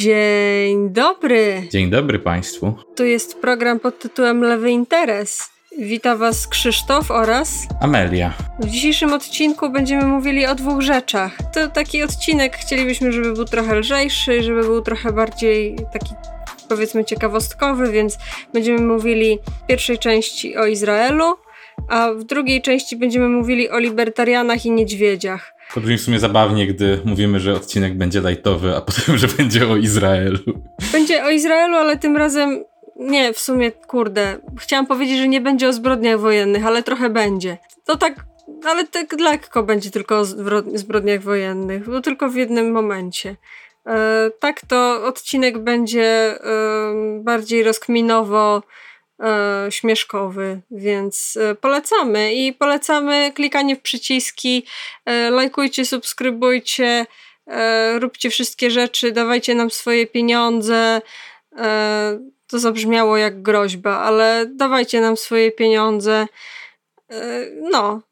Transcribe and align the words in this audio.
Dzień 0.00 0.90
dobry. 0.90 1.62
Dzień 1.70 1.90
dobry 1.90 2.18
Państwu. 2.18 2.74
Tu 2.96 3.04
jest 3.04 3.40
program 3.40 3.80
pod 3.80 3.98
tytułem 3.98 4.42
Lewy 4.42 4.70
Interes. 4.70 5.50
Wita 5.78 6.16
Was 6.16 6.48
Krzysztof 6.48 7.10
oraz 7.10 7.66
Amelia. 7.80 8.34
W 8.58 8.66
dzisiejszym 8.66 9.12
odcinku 9.12 9.70
będziemy 9.70 10.04
mówili 10.04 10.46
o 10.46 10.54
dwóch 10.54 10.80
rzeczach. 10.80 11.38
To 11.54 11.68
taki 11.68 12.02
odcinek 12.02 12.56
chcielibyśmy, 12.56 13.12
żeby 13.12 13.32
był 13.32 13.44
trochę 13.44 13.74
lżejszy, 13.74 14.42
żeby 14.42 14.60
był 14.60 14.82
trochę 14.82 15.12
bardziej 15.12 15.76
taki 15.92 16.14
powiedzmy 16.68 17.04
ciekawostkowy, 17.04 17.92
więc 17.92 18.18
będziemy 18.52 18.80
mówili 18.80 19.38
w 19.64 19.66
pierwszej 19.66 19.98
części 19.98 20.56
o 20.56 20.66
Izraelu, 20.66 21.34
a 21.88 22.12
w 22.12 22.24
drugiej 22.24 22.62
części 22.62 22.96
będziemy 22.96 23.28
mówili 23.28 23.70
o 23.70 23.78
libertarianach 23.78 24.66
i 24.66 24.70
niedźwiedziach. 24.70 25.59
To 25.74 25.80
brzmi 25.80 25.98
w 25.98 26.00
sumie 26.00 26.18
zabawnie, 26.18 26.66
gdy 26.66 27.00
mówimy, 27.04 27.40
że 27.40 27.54
odcinek 27.54 27.98
będzie 27.98 28.20
lightowy, 28.20 28.76
a 28.76 28.80
potem, 28.90 29.18
że 29.18 29.28
będzie 29.28 29.68
o 29.68 29.76
Izraelu. 29.76 30.38
Będzie 30.92 31.24
o 31.24 31.30
Izraelu, 31.30 31.76
ale 31.76 31.96
tym 31.96 32.16
razem 32.16 32.64
nie, 32.96 33.32
w 33.32 33.38
sumie, 33.38 33.72
kurde. 33.72 34.38
Chciałam 34.58 34.86
powiedzieć, 34.86 35.18
że 35.18 35.28
nie 35.28 35.40
będzie 35.40 35.68
o 35.68 35.72
zbrodniach 35.72 36.20
wojennych, 36.20 36.66
ale 36.66 36.82
trochę 36.82 37.10
będzie. 37.10 37.58
To 37.84 37.96
tak, 37.96 38.14
ale 38.64 38.86
tak 38.86 39.20
lekko 39.20 39.62
będzie 39.62 39.90
tylko 39.90 40.18
o 40.18 40.24
zbrodniach 40.74 41.22
wojennych, 41.22 41.90
bo 41.90 42.00
tylko 42.00 42.28
w 42.28 42.34
jednym 42.34 42.72
momencie. 42.72 43.36
E, 43.86 44.30
tak 44.40 44.60
to 44.60 45.04
odcinek 45.04 45.58
będzie 45.58 46.04
e, 46.04 46.40
bardziej 47.22 47.62
rozkminowo 47.62 48.62
e, 49.20 49.66
śmieszkowy, 49.70 50.60
więc 50.70 51.38
e, 51.40 51.54
polecamy 51.54 52.34
i 52.34 52.52
polecamy 52.52 53.32
klikanie 53.34 53.76
w 53.76 53.80
przyciski, 53.80 54.66
e, 55.04 55.30
lajkujcie, 55.30 55.84
subskrybujcie, 55.84 57.06
e, 57.46 57.98
róbcie 57.98 58.30
wszystkie 58.30 58.70
rzeczy, 58.70 59.12
dawajcie 59.12 59.54
nam 59.54 59.70
swoje 59.70 60.06
pieniądze. 60.06 61.00
To 62.46 62.58
zabrzmiało 62.58 63.16
jak 63.16 63.42
groźba, 63.42 63.98
ale 63.98 64.46
dawajcie 64.46 65.00
nam 65.00 65.16
swoje 65.16 65.52
pieniądze. 65.52 66.26
No, 67.70 68.02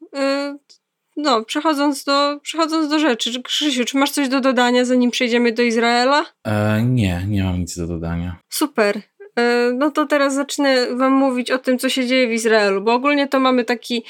no, 1.17 1.43
przechodząc 1.43 2.03
do, 2.03 2.39
przechodząc 2.41 2.89
do 2.89 2.99
rzeczy. 2.99 3.41
Krzysiu, 3.41 3.85
czy 3.85 3.97
masz 3.97 4.11
coś 4.11 4.29
do 4.29 4.41
dodania, 4.41 4.85
zanim 4.85 5.11
przejdziemy 5.11 5.51
do 5.51 5.63
Izraela? 5.63 6.25
E, 6.43 6.83
nie, 6.83 7.25
nie 7.27 7.43
mam 7.43 7.59
nic 7.59 7.77
do 7.77 7.87
dodania. 7.87 8.35
Super. 8.49 9.01
E, 9.39 9.71
no 9.73 9.91
to 9.91 10.05
teraz 10.05 10.33
zacznę 10.33 10.95
wam 10.95 11.13
mówić 11.13 11.51
o 11.51 11.57
tym, 11.57 11.79
co 11.79 11.89
się 11.89 12.07
dzieje 12.07 12.27
w 12.27 12.31
Izraelu, 12.31 12.81
bo 12.81 12.93
ogólnie 12.93 13.27
to 13.27 13.39
mamy 13.39 13.63
taki, 13.63 14.03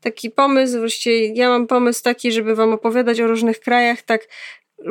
taki 0.00 0.30
pomysł, 0.30 0.78
właściwie 0.78 1.34
ja 1.34 1.48
mam 1.48 1.66
pomysł 1.66 2.02
taki, 2.02 2.32
żeby 2.32 2.54
wam 2.54 2.72
opowiadać 2.72 3.20
o 3.20 3.26
różnych 3.26 3.60
krajach, 3.60 4.02
tak 4.02 4.28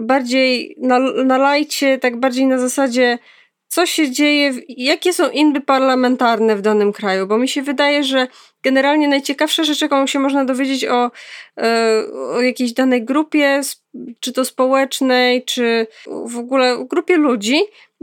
bardziej 0.01 0.75
na, 0.81 0.99
na 0.99 1.37
lajcie, 1.37 1.97
tak 1.97 2.19
bardziej 2.19 2.45
na 2.45 2.59
zasadzie 2.59 3.17
co 3.75 3.85
się 3.85 4.11
dzieje, 4.11 4.53
jakie 4.67 5.13
są 5.13 5.29
inby 5.29 5.61
parlamentarne 5.61 6.55
w 6.55 6.61
danym 6.61 6.93
kraju, 6.93 7.27
bo 7.27 7.37
mi 7.37 7.47
się 7.47 7.61
wydaje, 7.61 8.03
że 8.03 8.27
generalnie 8.63 9.07
najciekawsza 9.07 9.63
rzecz, 9.63 9.81
jaką 9.81 10.07
się 10.07 10.19
można 10.19 10.45
dowiedzieć 10.45 10.85
o, 10.85 11.11
e, 11.57 12.01
o 12.33 12.41
jakiejś 12.41 12.73
danej 12.73 13.05
grupie, 13.05 13.61
czy 14.19 14.33
to 14.33 14.45
społecznej, 14.45 15.43
czy 15.45 15.87
w 16.25 16.37
ogóle 16.37 16.85
grupie 16.89 17.17
ludzi, 17.17 17.59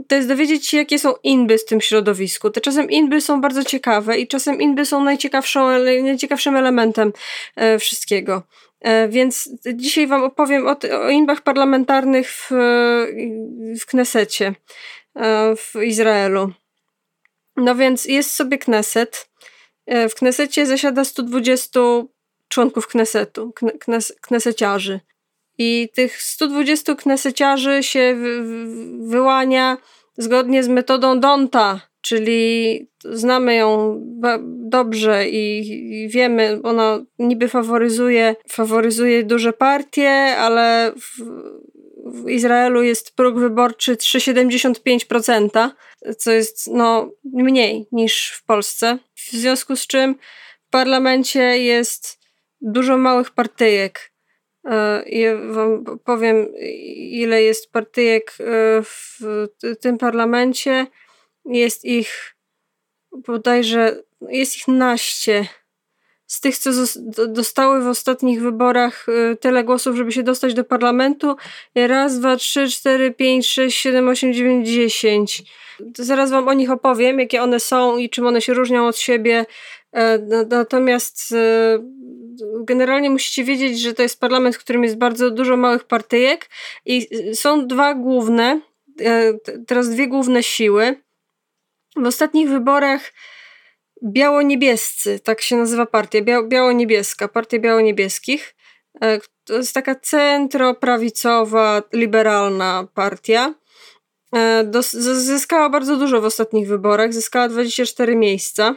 to 0.07 0.15
jest 0.15 0.27
dowiedzieć 0.27 0.67
się, 0.67 0.77
jakie 0.77 0.99
są 0.99 1.13
inby 1.23 1.57
w 1.57 1.65
tym 1.65 1.81
środowisku. 1.81 2.49
Te 2.49 2.61
czasem 2.61 2.89
inby 2.89 3.21
są 3.21 3.41
bardzo 3.41 3.63
ciekawe 3.63 4.19
i 4.19 4.27
czasem 4.27 4.61
inby 4.61 4.85
są 4.85 5.03
najciekawszym 5.03 6.55
elementem 6.55 7.13
e, 7.55 7.79
wszystkiego. 7.79 8.43
E, 8.81 9.07
więc 9.07 9.49
dzisiaj 9.73 10.07
Wam 10.07 10.23
opowiem 10.23 10.67
o, 10.67 10.75
o 11.05 11.09
inbach 11.09 11.41
parlamentarnych 11.41 12.29
w, 12.31 12.49
w 13.79 13.85
Knesecie. 13.85 14.53
E, 15.15 15.55
w 15.55 15.75
Izraelu. 15.83 16.51
No 17.55 17.75
więc 17.75 18.05
jest 18.05 18.33
sobie 18.33 18.57
Kneset. 18.57 19.29
E, 19.85 20.09
w 20.09 20.15
Knesecie 20.15 20.65
zasiada 20.65 21.05
120 21.05 21.79
członków 22.47 22.87
Knesetu, 22.87 23.53
knes, 23.79 24.13
kneseciarzy. 24.21 24.99
I 25.57 25.89
tych 25.93 26.21
120 26.21 26.95
kneseciarzy 26.95 27.83
się 27.83 28.15
wyłania 28.99 29.77
zgodnie 30.17 30.63
z 30.63 30.67
metodą 30.67 31.19
Donta, 31.19 31.81
czyli 32.01 32.79
znamy 33.05 33.55
ją 33.55 33.99
dobrze 34.69 35.29
i, 35.29 36.07
wiemy, 36.09 36.59
ona 36.63 36.99
niby 37.19 37.47
faworyzuje, 37.47 38.35
faworyzuje 38.49 39.23
duże 39.23 39.53
partie, 39.53 40.09
ale 40.37 40.91
w, 41.01 41.23
w 42.13 42.29
Izraelu 42.29 42.83
jest 42.83 43.15
próg 43.15 43.39
wyborczy 43.39 43.95
3,75%, 43.95 45.69
co 46.17 46.31
jest 46.31 46.67
no, 46.67 47.11
mniej 47.23 47.87
niż 47.91 48.31
w 48.31 48.43
Polsce. 48.43 48.97
W 49.15 49.31
związku 49.31 49.75
z 49.75 49.87
czym 49.87 50.15
w 50.67 50.69
parlamencie 50.69 51.41
jest 51.57 52.19
dużo 52.61 52.97
małych 52.97 53.31
partyjek. 53.31 54.11
E, 54.65 55.03
ja 55.09 55.37
wam 55.37 55.85
powiem, 56.05 56.47
ile 56.95 57.43
jest 57.43 57.71
partyjek 57.71 58.33
e, 58.39 58.43
w 58.83 59.19
tym 59.81 59.97
parlamencie. 59.97 60.87
Jest 61.45 61.85
ich 61.85 62.35
bodajże, 63.27 64.03
jest 64.29 64.57
ich 64.57 64.67
naście 64.67 65.47
z 66.33 66.39
tych, 66.39 66.57
co 66.57 66.71
dostały 67.27 67.83
w 67.83 67.87
ostatnich 67.87 68.41
wyborach 68.41 69.09
y, 69.09 69.35
tyle 69.35 69.63
głosów, 69.63 69.95
żeby 69.95 70.11
się 70.11 70.23
dostać 70.23 70.53
do 70.53 70.63
parlamentu. 70.63 71.35
Raz, 71.75 72.19
dwa, 72.19 72.35
trzy, 72.35 72.69
cztery, 72.69 73.11
pięć, 73.11 73.47
sześć, 73.47 73.77
siedem, 73.77 74.09
osiem, 74.09 74.33
dziewięć, 74.33 74.67
dziesięć. 74.67 75.43
Zaraz 75.97 76.31
wam 76.31 76.47
o 76.47 76.53
nich 76.53 76.71
opowiem, 76.71 77.19
jakie 77.19 77.41
one 77.41 77.59
są 77.59 77.97
i 77.97 78.09
czym 78.09 78.27
one 78.27 78.41
się 78.41 78.53
różnią 78.53 78.87
od 78.87 78.97
siebie. 78.97 79.45
E, 79.91 80.19
natomiast 80.49 81.31
e, 81.31 81.79
generalnie 82.59 83.09
musicie 83.09 83.43
wiedzieć, 83.43 83.79
że 83.79 83.93
to 83.93 84.01
jest 84.01 84.19
parlament, 84.19 84.55
w 84.55 84.59
którym 84.59 84.83
jest 84.83 84.97
bardzo 84.97 85.31
dużo 85.31 85.57
małych 85.57 85.83
partyjek 85.83 86.49
i 86.85 87.07
są 87.35 87.67
dwa 87.67 87.93
główne, 87.93 88.61
e, 89.01 89.33
teraz 89.67 89.89
dwie 89.89 90.07
główne 90.07 90.43
siły. 90.43 90.95
W 91.95 92.07
ostatnich 92.07 92.49
wyborach 92.49 93.11
biało-niebiescy, 94.03 95.19
tak 95.19 95.41
się 95.41 95.55
nazywa 95.55 95.85
partia, 95.85 96.21
Bia 96.21 96.43
biało-niebieska, 96.43 97.27
partia 97.27 97.59
biało-niebieskich. 97.59 98.55
E, 99.01 99.19
to 99.43 99.53
jest 99.53 99.73
taka 99.73 99.95
centroprawicowa, 99.95 101.81
liberalna 101.93 102.87
partia. 102.93 103.53
E, 104.35 104.71
zyskała 105.13 105.69
bardzo 105.69 105.97
dużo 105.97 106.21
w 106.21 106.25
ostatnich 106.25 106.67
wyborach, 106.67 107.13
zyskała 107.13 107.49
24 107.49 108.15
miejsca, 108.15 108.75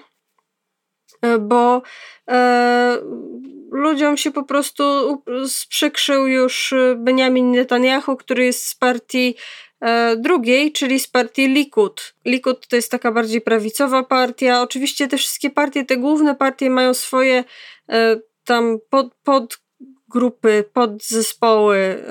e, 1.22 1.38
bo 1.38 1.82
ludziom 3.70 4.16
się 4.16 4.30
po 4.30 4.42
prostu 4.42 4.82
sprzykrzył 5.48 6.26
już 6.26 6.74
Benjamin 6.96 7.50
Netanyahu, 7.50 8.16
który 8.16 8.44
jest 8.44 8.66
z 8.66 8.74
partii 8.74 9.36
drugiej, 10.16 10.72
czyli 10.72 11.00
z 11.00 11.08
partii 11.08 11.48
Likud. 11.48 12.14
Likud 12.24 12.68
to 12.68 12.76
jest 12.76 12.90
taka 12.90 13.12
bardziej 13.12 13.40
prawicowa 13.40 14.02
partia. 14.02 14.62
Oczywiście 14.62 15.08
te 15.08 15.16
wszystkie 15.16 15.50
partie, 15.50 15.84
te 15.84 15.96
główne 15.96 16.34
partie 16.34 16.70
mają 16.70 16.94
swoje 16.94 17.44
e, 17.88 18.16
tam 18.44 18.78
pod, 18.90 19.14
pod 19.24 19.58
grupy, 20.08 20.64
podzespoły 20.72 22.04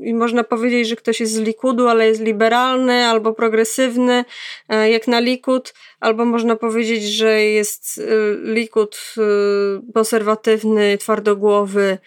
i 0.00 0.14
można 0.14 0.44
powiedzieć, 0.44 0.88
że 0.88 0.96
ktoś 0.96 1.20
jest 1.20 1.32
z 1.32 1.38
Likudu, 1.38 1.88
ale 1.88 2.06
jest 2.06 2.20
liberalny 2.20 3.04
albo 3.04 3.32
progresywny, 3.32 4.24
e, 4.68 4.90
jak 4.90 5.08
na 5.08 5.20
Likud, 5.20 5.74
albo 6.00 6.24
można 6.24 6.56
powiedzieć, 6.56 7.04
że 7.04 7.42
jest 7.42 8.02
Likud 8.42 9.14
konserwatywny, 9.94 10.98
twardogłowy, 10.98 11.98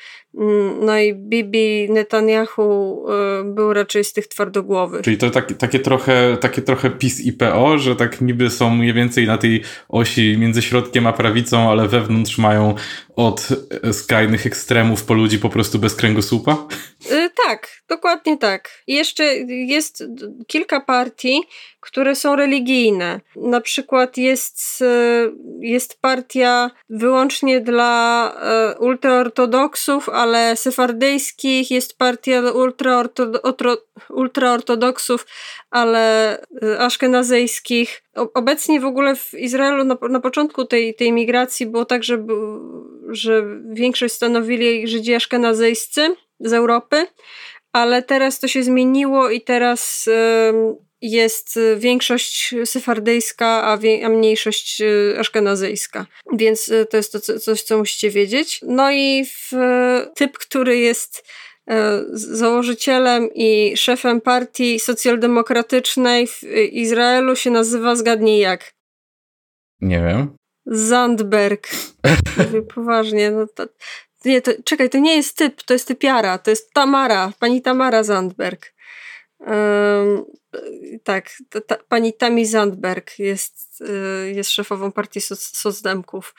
no 0.82 1.00
i 1.00 1.14
Bibi 1.14 1.88
Netanyahu 1.92 3.06
y, 3.10 3.44
był 3.44 3.74
raczej 3.74 4.04
z 4.04 4.14
tych 4.14 4.28
twardogłowych. 4.28 5.02
Czyli 5.02 5.18
to 5.18 5.30
tak, 5.30 5.54
takie, 5.54 5.80
trochę, 5.80 6.38
takie 6.42 6.62
trochę 6.62 6.90
PiS 6.90 7.20
i 7.20 7.34
PO, 7.34 7.78
że 7.78 7.96
tak 7.96 8.22
niby 8.22 8.50
są 8.50 8.70
mniej 8.70 8.94
więcej 8.94 9.28
na 9.28 9.38
tej 9.38 9.64
osi 9.90 10.38
między 10.38 10.62
środkiem 10.62 11.08
a 11.08 11.14
prawicą, 11.14 11.72
ale 11.72 11.88
wewnątrz 11.88 12.38
mają 12.38 12.76
od 13.16 13.48
skrajnych 13.92 14.46
ekstremów 14.46 15.04
po 15.04 15.14
ludzi 15.14 15.40
po 15.40 15.50
prostu 15.50 15.80
bez 15.80 15.96
kręgosłupa? 15.96 16.68
Y, 17.12 17.30
tak, 17.48 17.68
dokładnie 17.90 18.38
tak. 18.38 18.70
I 18.88 18.94
jeszcze 18.94 19.24
jest 19.48 20.04
kilka 20.48 20.82
partii, 20.82 21.42
które 21.80 22.16
są 22.16 22.36
religijne. 22.36 23.22
Na 23.36 23.62
przykład 23.62 24.18
jest, 24.18 24.82
y, 24.82 25.32
jest 25.60 26.02
partia 26.02 26.72
wyłącznie 26.90 27.62
dla 27.62 28.34
ultraortodoksów, 28.80 30.10
ale 30.10 30.56
sefardyjskich, 30.56 31.72
jest 31.72 31.98
partia 31.98 32.44
ultraortodoksów, 34.10 35.28
ale 35.72 36.38
y, 36.64 36.80
aszkenazyjskich. 36.80 38.04
Obecnie 38.34 38.80
w 38.80 38.86
ogóle 38.86 39.16
w 39.16 39.34
Izraelu 39.34 39.84
na, 39.84 39.98
na 40.10 40.20
początku 40.20 40.66
tej, 40.66 40.96
tej 40.96 41.12
migracji 41.12 41.66
było 41.66 41.86
tak, 41.86 42.04
że, 42.04 42.26
że 43.10 43.44
większość 43.72 44.14
stanowili 44.14 44.88
Żydzi 44.88 45.16
aszkenazyjscy 45.16 46.16
z 46.40 46.54
Europy, 46.54 47.08
ale 47.74 48.04
teraz 48.04 48.40
to 48.40 48.48
się 48.48 48.64
zmieniło 48.64 49.30
i 49.30 49.42
teraz 49.42 50.10
jest 51.02 51.60
większość 51.78 52.56
syfardyjska, 52.66 53.48
a, 53.48 53.78
a 54.04 54.10
mniejszość 54.10 54.82
aszkenazyjska. 55.20 56.06
Więc 56.34 56.72
to 56.90 56.98
jest 56.98 57.12
to 57.12 57.40
coś, 57.40 57.62
co 57.62 57.78
musicie 57.78 58.10
wiedzieć. 58.10 58.62
No 58.64 58.92
i 58.92 59.26
w, 59.26 59.52
typ, 60.16 60.38
który 60.38 60.78
jest 60.78 61.24
założycielem 62.12 63.30
i 63.36 63.78
szefem 63.78 64.22
partii 64.22 64.80
socjaldemokratycznej 64.80 66.28
w 66.28 66.44
Izraelu 66.72 67.36
się 67.36 67.52
nazywa, 67.52 67.96
zgadnij 67.96 68.40
jak? 68.40 68.74
Nie 69.82 70.00
wiem. 70.00 70.36
Zandberg. 70.66 71.70
Mówię 72.38 72.62
poważnie, 72.62 73.32
no 73.32 73.48
to, 73.48 73.66
nie, 74.26 74.42
to, 74.42 74.52
czekaj, 74.64 74.90
to 74.90 74.98
nie 74.98 75.16
jest 75.16 75.38
typ, 75.38 75.64
to 75.64 75.74
jest 75.74 75.88
typiara, 75.88 76.38
to 76.38 76.50
jest 76.50 76.74
Tamara, 76.74 77.34
pani 77.40 77.62
Tamara 77.62 78.04
Zandberg. 78.04 78.74
Um, 79.40 80.26
tak, 81.04 81.30
ta, 81.50 81.62
ta, 81.62 81.78
pani 81.90 82.14
Tami 82.14 82.46
Zandberg 82.46 83.20
jest, 83.20 83.82
y, 83.82 84.34
jest 84.34 84.52
szefową 84.52 84.92
partii 84.92 85.22
soc, 85.22 85.58
socdemków. 85.58 86.36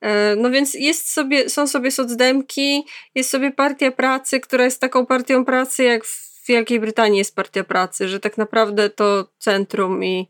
E, 0.00 0.36
no 0.36 0.50
więc 0.50 0.74
jest 0.74 1.12
sobie, 1.12 1.50
są 1.50 1.66
sobie 1.66 1.90
socdemki, 1.90 2.84
jest 3.14 3.30
sobie 3.30 3.50
partia 3.50 3.90
pracy, 3.90 4.40
która 4.40 4.64
jest 4.64 4.80
taką 4.80 5.06
partią 5.06 5.44
pracy, 5.44 5.84
jak 5.84 6.04
w 6.04 6.46
Wielkiej 6.48 6.80
Brytanii 6.80 7.18
jest 7.18 7.36
partia 7.36 7.64
pracy, 7.64 8.08
że 8.08 8.20
tak 8.20 8.38
naprawdę 8.38 8.90
to 8.90 9.28
centrum 9.38 10.04
i 10.04 10.28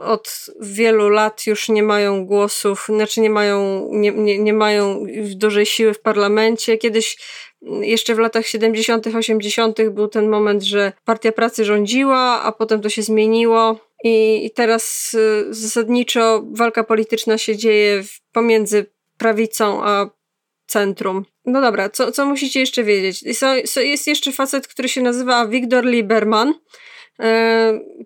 od 0.00 0.46
wielu 0.60 1.08
lat 1.08 1.46
już 1.46 1.68
nie 1.68 1.82
mają 1.82 2.26
głosów, 2.26 2.86
znaczy 2.88 3.20
nie 3.20 3.30
mają, 3.30 3.88
nie, 3.92 4.10
nie, 4.10 4.38
nie 4.38 4.52
mają 4.52 5.06
dużej 5.34 5.66
siły 5.66 5.94
w 5.94 6.00
parlamencie. 6.00 6.78
Kiedyś 6.78 7.16
jeszcze 7.80 8.14
w 8.14 8.18
latach 8.18 8.46
70., 8.46 9.06
80. 9.06 9.90
był 9.90 10.08
ten 10.08 10.28
moment, 10.28 10.62
że 10.62 10.92
Partia 11.04 11.32
Pracy 11.32 11.64
rządziła, 11.64 12.42
a 12.42 12.52
potem 12.52 12.80
to 12.80 12.88
się 12.88 13.02
zmieniło. 13.02 13.80
I, 14.04 14.46
i 14.46 14.50
teraz 14.50 15.14
y, 15.14 15.46
zasadniczo 15.50 16.44
walka 16.50 16.84
polityczna 16.84 17.38
się 17.38 17.56
dzieje 17.56 18.04
pomiędzy 18.32 18.86
prawicą 19.18 19.84
a 19.84 20.10
centrum. 20.66 21.24
No 21.44 21.60
dobra, 21.60 21.88
co, 21.88 22.12
co 22.12 22.26
musicie 22.26 22.60
jeszcze 22.60 22.84
wiedzieć? 22.84 23.22
Jest 23.76 24.06
jeszcze 24.06 24.32
facet, 24.32 24.68
który 24.68 24.88
się 24.88 25.02
nazywa 25.02 25.46
Wiktor 25.46 25.84
Lieberman 25.84 26.54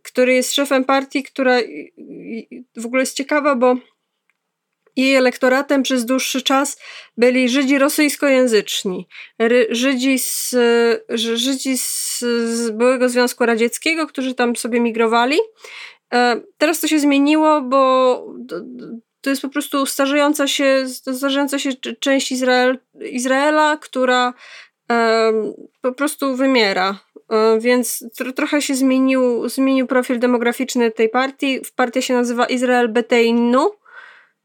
który 0.02 0.34
jest 0.34 0.54
szefem 0.54 0.84
partii, 0.84 1.22
która 1.22 1.58
w 2.76 2.86
ogóle 2.86 3.02
jest 3.02 3.16
ciekawa, 3.16 3.54
bo 3.54 3.76
jej 4.96 5.14
elektoratem 5.14 5.82
przez 5.82 6.04
dłuższy 6.04 6.42
czas 6.42 6.80
byli 7.16 7.48
Żydzi 7.48 7.78
rosyjskojęzyczni, 7.78 9.08
Żydzi 9.70 10.18
z, 10.18 10.54
Żydzi 11.14 11.78
z, 11.78 12.18
z 12.20 12.70
byłego 12.70 13.08
Związku 13.08 13.46
Radzieckiego, 13.46 14.06
którzy 14.06 14.34
tam 14.34 14.56
sobie 14.56 14.80
migrowali. 14.80 15.38
E, 16.14 16.40
teraz 16.58 16.80
to 16.80 16.88
się 16.88 17.00
zmieniło, 17.00 17.62
bo 17.62 18.24
to 19.20 19.30
jest 19.30 19.42
po 19.42 19.48
prostu 19.48 19.86
starzejąca 19.86 20.46
się, 20.46 20.84
starzejąca 21.14 21.58
się 21.58 21.70
część 22.00 22.32
Izrael, 22.32 22.78
Izraela, 23.00 23.76
która 23.76 24.34
po 25.80 25.92
prostu 25.92 26.36
wymiera. 26.36 26.98
E, 27.30 27.60
więc 27.60 28.04
trochę 28.36 28.62
się 28.62 28.74
zmienił, 28.74 29.48
zmienił 29.48 29.86
profil 29.86 30.18
demograficzny 30.18 30.90
tej 30.90 31.08
partii. 31.08 31.60
Partia 31.76 32.02
się 32.02 32.14
nazywa 32.14 32.46
Izrael 32.46 32.88
Beteinu, 32.88 33.70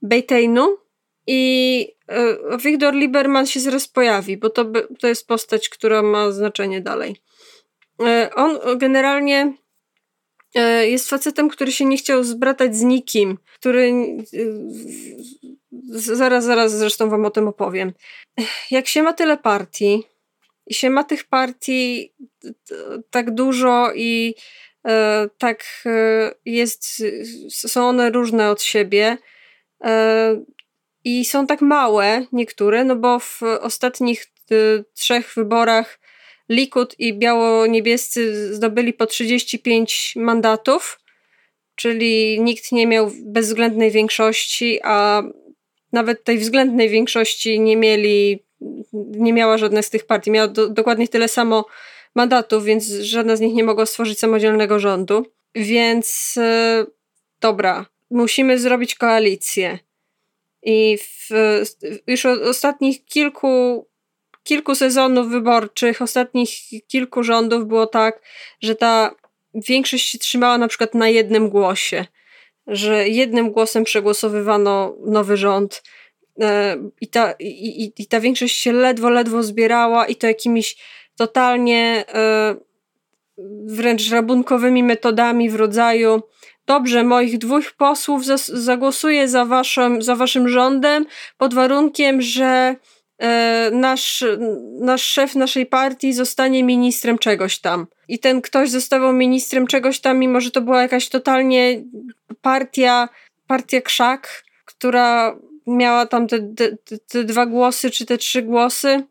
Beteinu 0.01 0.77
i 1.27 1.87
e, 2.07 2.57
Wiktor 2.57 2.93
Lieberman 2.93 3.45
się 3.45 3.59
zaraz 3.59 3.87
pojawi, 3.87 4.37
bo 4.37 4.49
to, 4.49 4.65
to 4.99 5.07
jest 5.07 5.27
postać, 5.27 5.69
która 5.69 6.01
ma 6.01 6.31
znaczenie 6.31 6.81
dalej. 6.81 7.15
E, 8.01 8.29
on 8.35 8.77
generalnie 8.77 9.53
jest 10.83 11.09
facetem, 11.09 11.49
który 11.49 11.71
się 11.71 11.85
nie 11.85 11.97
chciał 11.97 12.23
zbratać 12.23 12.75
z 12.75 12.81
nikim, 12.81 13.37
który 13.59 13.93
zaraz, 15.89 16.45
zaraz 16.45 16.77
zresztą 16.77 17.09
wam 17.09 17.25
o 17.25 17.29
tym 17.29 17.47
opowiem. 17.47 17.93
Jak 18.71 18.87
się 18.87 19.03
ma 19.03 19.13
tyle 19.13 19.37
partii, 19.37 20.03
się 20.73 20.89
ma 20.89 21.03
tych 21.03 21.23
partii 21.23 22.13
tak 23.09 23.31
dużo 23.31 23.91
i 23.95 24.35
e, 24.87 25.29
tak 25.37 25.65
e, 25.85 26.31
jest, 26.45 27.03
są 27.49 27.87
one 27.89 28.11
różne 28.11 28.49
od 28.49 28.61
siebie 28.61 29.17
e, 29.83 30.43
i 31.03 31.25
są 31.25 31.47
tak 31.47 31.61
małe 31.61 32.25
niektóre, 32.31 32.83
no 32.83 32.95
bo 32.95 33.19
w 33.19 33.41
ostatnich 33.61 34.33
trzech 34.93 35.33
wyborach 35.35 35.99
Likud 36.49 36.95
i 36.99 37.13
biało-niebiescy 37.13 38.53
zdobyli 38.55 38.93
po 38.93 39.05
35 39.05 40.13
mandatów, 40.15 40.99
czyli 41.75 42.41
nikt 42.41 42.71
nie 42.71 42.87
miał 42.87 43.11
bezwzględnej 43.25 43.91
większości, 43.91 44.79
a 44.83 45.23
nawet 45.91 46.23
tej 46.23 46.37
względnej 46.37 46.89
większości 46.89 47.59
nie 47.59 47.77
mieli 47.77 48.43
nie 48.93 49.33
miała 49.33 49.57
żadnej 49.57 49.83
z 49.83 49.89
tych 49.89 50.05
partii. 50.05 50.31
Miała 50.31 50.47
do, 50.47 50.69
dokładnie 50.69 51.07
tyle 51.07 51.27
samo 51.27 51.65
mandatów, 52.15 52.65
więc 52.65 52.85
żadna 52.87 53.35
z 53.35 53.41
nich 53.41 53.53
nie 53.53 53.63
mogła 53.63 53.85
stworzyć 53.85 54.19
samodzielnego 54.19 54.79
rządu. 54.79 55.25
Więc 55.55 56.35
yy, 56.35 56.85
dobra, 57.41 57.85
musimy 58.09 58.59
zrobić 58.59 58.95
koalicję. 58.95 59.79
I 60.63 60.97
w, 60.97 61.29
już 62.07 62.25
od 62.25 62.41
ostatnich 62.41 63.05
kilku, 63.05 63.85
kilku 64.43 64.75
sezonów 64.75 65.29
wyborczych, 65.29 66.01
ostatnich 66.01 66.49
kilku 66.87 67.23
rządów 67.23 67.67
było 67.67 67.87
tak, 67.87 68.21
że 68.61 68.75
ta 68.75 69.15
większość 69.53 70.09
się 70.09 70.17
trzymała 70.17 70.57
na 70.57 70.67
przykład 70.67 70.95
na 70.95 71.09
jednym 71.09 71.49
głosie, 71.49 72.05
że 72.67 73.09
jednym 73.09 73.51
głosem 73.51 73.83
przegłosowywano 73.83 74.95
nowy 75.05 75.37
rząd 75.37 75.81
E, 75.83 76.02
i 77.01 77.07
ta, 77.07 77.33
i, 77.39 77.91
i 77.97 78.07
ta 78.07 78.19
większość 78.19 78.59
się 78.59 78.71
ledwo, 78.71 79.09
ledwo 79.09 79.43
zbierała 79.43 80.05
i 80.05 80.15
to 80.15 80.27
jakimiś 80.27 80.77
totalnie 81.15 82.05
e, 82.13 82.55
wręcz 83.65 84.09
rabunkowymi 84.09 84.83
metodami 84.83 85.49
w 85.49 85.55
rodzaju 85.55 86.21
dobrze, 86.65 87.03
moich 87.03 87.37
dwóch 87.37 87.71
posłów 87.71 88.25
zagłosuje 88.47 89.27
za 89.27 89.45
waszym, 89.45 90.01
za 90.01 90.15
waszym 90.15 90.49
rządem 90.49 91.05
pod 91.37 91.53
warunkiem, 91.53 92.21
że 92.21 92.75
e, 93.17 93.69
nasz, 93.73 94.23
nasz 94.79 95.03
szef 95.03 95.35
naszej 95.35 95.65
partii 95.65 96.13
zostanie 96.13 96.63
ministrem 96.63 97.17
czegoś 97.17 97.59
tam. 97.59 97.87
I 98.07 98.19
ten 98.19 98.41
ktoś 98.41 98.69
zostawał 98.69 99.13
ministrem 99.13 99.67
czegoś 99.67 99.99
tam, 99.99 100.19
mimo 100.19 100.41
że 100.41 100.51
to 100.51 100.61
była 100.61 100.81
jakaś 100.81 101.09
totalnie 101.09 101.83
partia, 102.41 103.09
partia 103.47 103.81
krzak, 103.81 104.43
która 104.65 105.35
miała 105.67 106.05
tam 106.05 106.27
te, 106.27 106.39
te, 106.39 106.97
te 107.07 107.23
dwa 107.23 107.45
głosy, 107.45 107.91
czy 107.91 108.05
te 108.05 108.17
trzy 108.17 108.41
głosy 108.41 109.03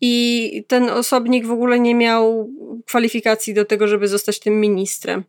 i 0.00 0.64
ten 0.68 0.90
osobnik 0.90 1.46
w 1.46 1.50
ogóle 1.50 1.80
nie 1.80 1.94
miał 1.94 2.50
kwalifikacji 2.86 3.54
do 3.54 3.64
tego, 3.64 3.88
żeby 3.88 4.08
zostać 4.08 4.40
tym 4.40 4.60
ministrem. 4.60 5.24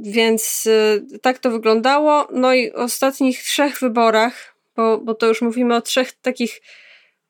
Więc 0.00 0.66
y, 0.66 1.18
tak 1.22 1.38
to 1.38 1.50
wyglądało. 1.50 2.28
No 2.32 2.54
i 2.54 2.70
w 2.70 2.74
ostatnich 2.74 3.42
trzech 3.42 3.80
wyborach, 3.80 4.56
bo, 4.76 4.98
bo 4.98 5.14
to 5.14 5.26
już 5.26 5.42
mówimy 5.42 5.74
o 5.74 5.80
trzech 5.80 6.12
takich 6.12 6.60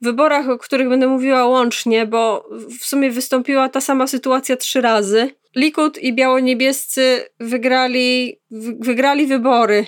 wyborach, 0.01 0.49
o 0.49 0.59
których 0.59 0.89
będę 0.89 1.09
mówiła 1.09 1.47
łącznie, 1.47 2.07
bo 2.07 2.49
w 2.81 2.85
sumie 2.85 3.11
wystąpiła 3.11 3.69
ta 3.69 3.81
sama 3.81 4.07
sytuacja 4.07 4.57
trzy 4.57 4.81
razy. 4.81 5.31
Likud 5.57 5.99
i 5.99 6.13
biało-niebiescy 6.13 7.29
wygrali, 7.41 8.41
wygrali 8.81 9.27
wybory 9.27 9.87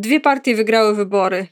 dwie 0.00 0.20
partie 0.20 0.54
wygrały 0.54 0.94
wybory, 0.94 1.46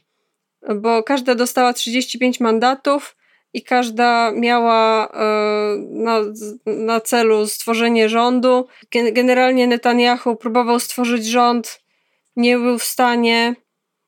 bo 0.75 1.03
każda 1.03 1.35
dostała 1.35 1.73
35 1.73 2.39
mandatów 2.39 3.15
i 3.53 3.61
każda 3.61 4.31
miała 4.31 5.07
e, 5.07 5.77
na, 5.77 6.19
na 6.65 7.01
celu 7.01 7.47
stworzenie 7.47 8.09
rządu. 8.09 8.67
Generalnie 8.91 9.67
Netanyahu 9.67 10.35
próbował 10.35 10.79
stworzyć 10.79 11.25
rząd, 11.25 11.81
nie 12.35 12.57
był 12.57 12.77
w 12.77 12.83
stanie. 12.83 13.55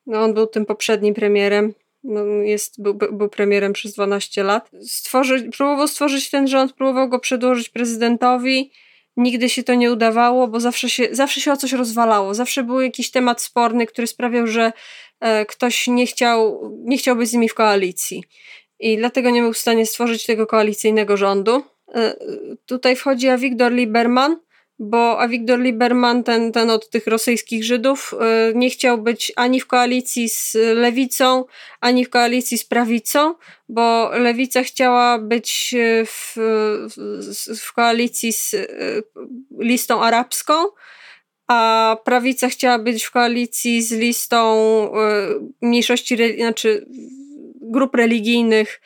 No, 0.05 0.23
on 0.23 0.33
był 0.33 0.47
tym 0.47 0.65
poprzednim 0.65 1.13
premierem. 1.13 1.73
No, 2.03 2.25
jest, 2.25 2.81
był, 2.81 2.93
był 2.93 3.29
premierem 3.29 3.73
przez 3.73 3.93
12 3.93 4.43
lat. 4.43 4.71
Stworzyć, 4.81 5.57
próbował 5.57 5.87
stworzyć 5.87 6.29
ten 6.29 6.47
rząd, 6.47 6.73
próbował 6.73 7.09
go 7.09 7.19
przedłożyć 7.19 7.69
prezydentowi 7.69 8.71
nigdy 9.19 9.49
się 9.49 9.63
to 9.63 9.75
nie 9.75 9.91
udawało, 9.91 10.47
bo 10.47 10.59
zawsze 10.59 10.89
się, 10.89 11.07
zawsze 11.11 11.41
się 11.41 11.51
o 11.51 11.57
coś 11.57 11.73
rozwalało. 11.73 12.33
Zawsze 12.33 12.63
był 12.63 12.81
jakiś 12.81 13.11
temat 13.11 13.41
sporny, 13.41 13.85
który 13.85 14.07
sprawiał, 14.07 14.47
że 14.47 14.73
e, 15.19 15.45
ktoś 15.45 15.87
nie 15.87 16.05
chciał, 16.05 16.71
nie 16.83 16.97
chciał 16.97 17.15
być 17.15 17.29
z 17.29 17.33
nimi 17.33 17.49
w 17.49 17.53
koalicji. 17.53 18.23
I 18.79 18.97
dlatego 18.97 19.29
nie 19.29 19.41
był 19.41 19.53
w 19.53 19.57
stanie 19.57 19.85
stworzyć 19.85 20.25
tego 20.25 20.47
koalicyjnego 20.47 21.17
rządu. 21.17 21.63
E, 21.95 22.15
tutaj 22.65 22.95
wchodzi 22.95 23.27
Wiktor 23.37 23.71
Lieberman, 23.71 24.37
bo 24.79 25.19
Avigdor 25.19 25.59
Lieberman, 25.59 26.23
ten, 26.23 26.51
ten 26.51 26.69
od 26.69 26.89
tych 26.89 27.07
rosyjskich 27.07 27.63
Żydów, 27.63 28.13
y, 28.51 28.53
nie 28.55 28.69
chciał 28.69 28.97
być 28.97 29.31
ani 29.35 29.59
w 29.61 29.67
koalicji 29.67 30.29
z 30.29 30.53
lewicą, 30.55 31.45
ani 31.81 32.05
w 32.05 32.09
koalicji 32.09 32.57
z 32.57 32.65
prawicą, 32.65 33.35
bo 33.69 34.09
lewica 34.13 34.63
chciała 34.63 35.19
być 35.19 35.73
y, 35.73 36.05
w, 36.05 36.33
w, 37.61 37.73
koalicji 37.73 38.33
z 38.33 38.53
y, 38.53 39.03
listą 39.59 40.03
arabską, 40.03 40.53
a 41.47 41.97
prawica 42.03 42.49
chciała 42.49 42.79
być 42.79 43.03
w 43.03 43.11
koalicji 43.11 43.81
z 43.81 43.91
listą 43.91 44.59
mniejszości, 45.61 46.17
znaczy 46.37 46.85
grup 47.61 47.95
religijnych 47.95 48.81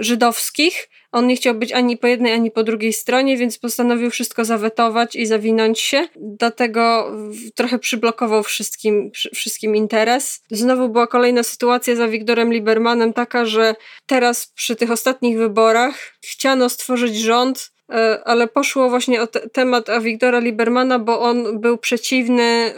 żydowskich 0.00 0.88
on 1.12 1.26
nie 1.26 1.36
chciał 1.36 1.54
być 1.54 1.72
ani 1.72 1.96
po 1.96 2.06
jednej, 2.06 2.32
ani 2.32 2.50
po 2.50 2.62
drugiej 2.62 2.92
stronie, 2.92 3.36
więc 3.36 3.58
postanowił 3.58 4.10
wszystko 4.10 4.44
zawetować 4.44 5.16
i 5.16 5.26
zawinąć 5.26 5.80
się. 5.80 6.08
Dlatego 6.16 7.12
trochę 7.54 7.78
przyblokował 7.78 8.42
wszystkim, 8.42 9.10
wszystkim 9.34 9.76
interes. 9.76 10.42
Znowu 10.50 10.88
była 10.88 11.06
kolejna 11.06 11.42
sytuacja 11.42 11.96
za 11.96 12.08
Wiktorem 12.08 12.52
Liebermanem 12.52 13.12
taka, 13.12 13.44
że 13.44 13.74
teraz 14.06 14.46
przy 14.46 14.76
tych 14.76 14.90
ostatnich 14.90 15.38
wyborach 15.38 15.94
chciano 16.24 16.68
stworzyć 16.68 17.16
rząd, 17.16 17.72
e, 17.92 18.20
ale 18.24 18.48
poszło 18.48 18.90
właśnie 18.90 19.22
o 19.22 19.26
te, 19.26 19.48
temat 19.48 19.86
Wiktora 20.00 20.38
Liebermana, 20.38 20.98
bo 20.98 21.20
on 21.20 21.60
był 21.60 21.78
przeciwny 21.78 22.42
e, 22.42 22.72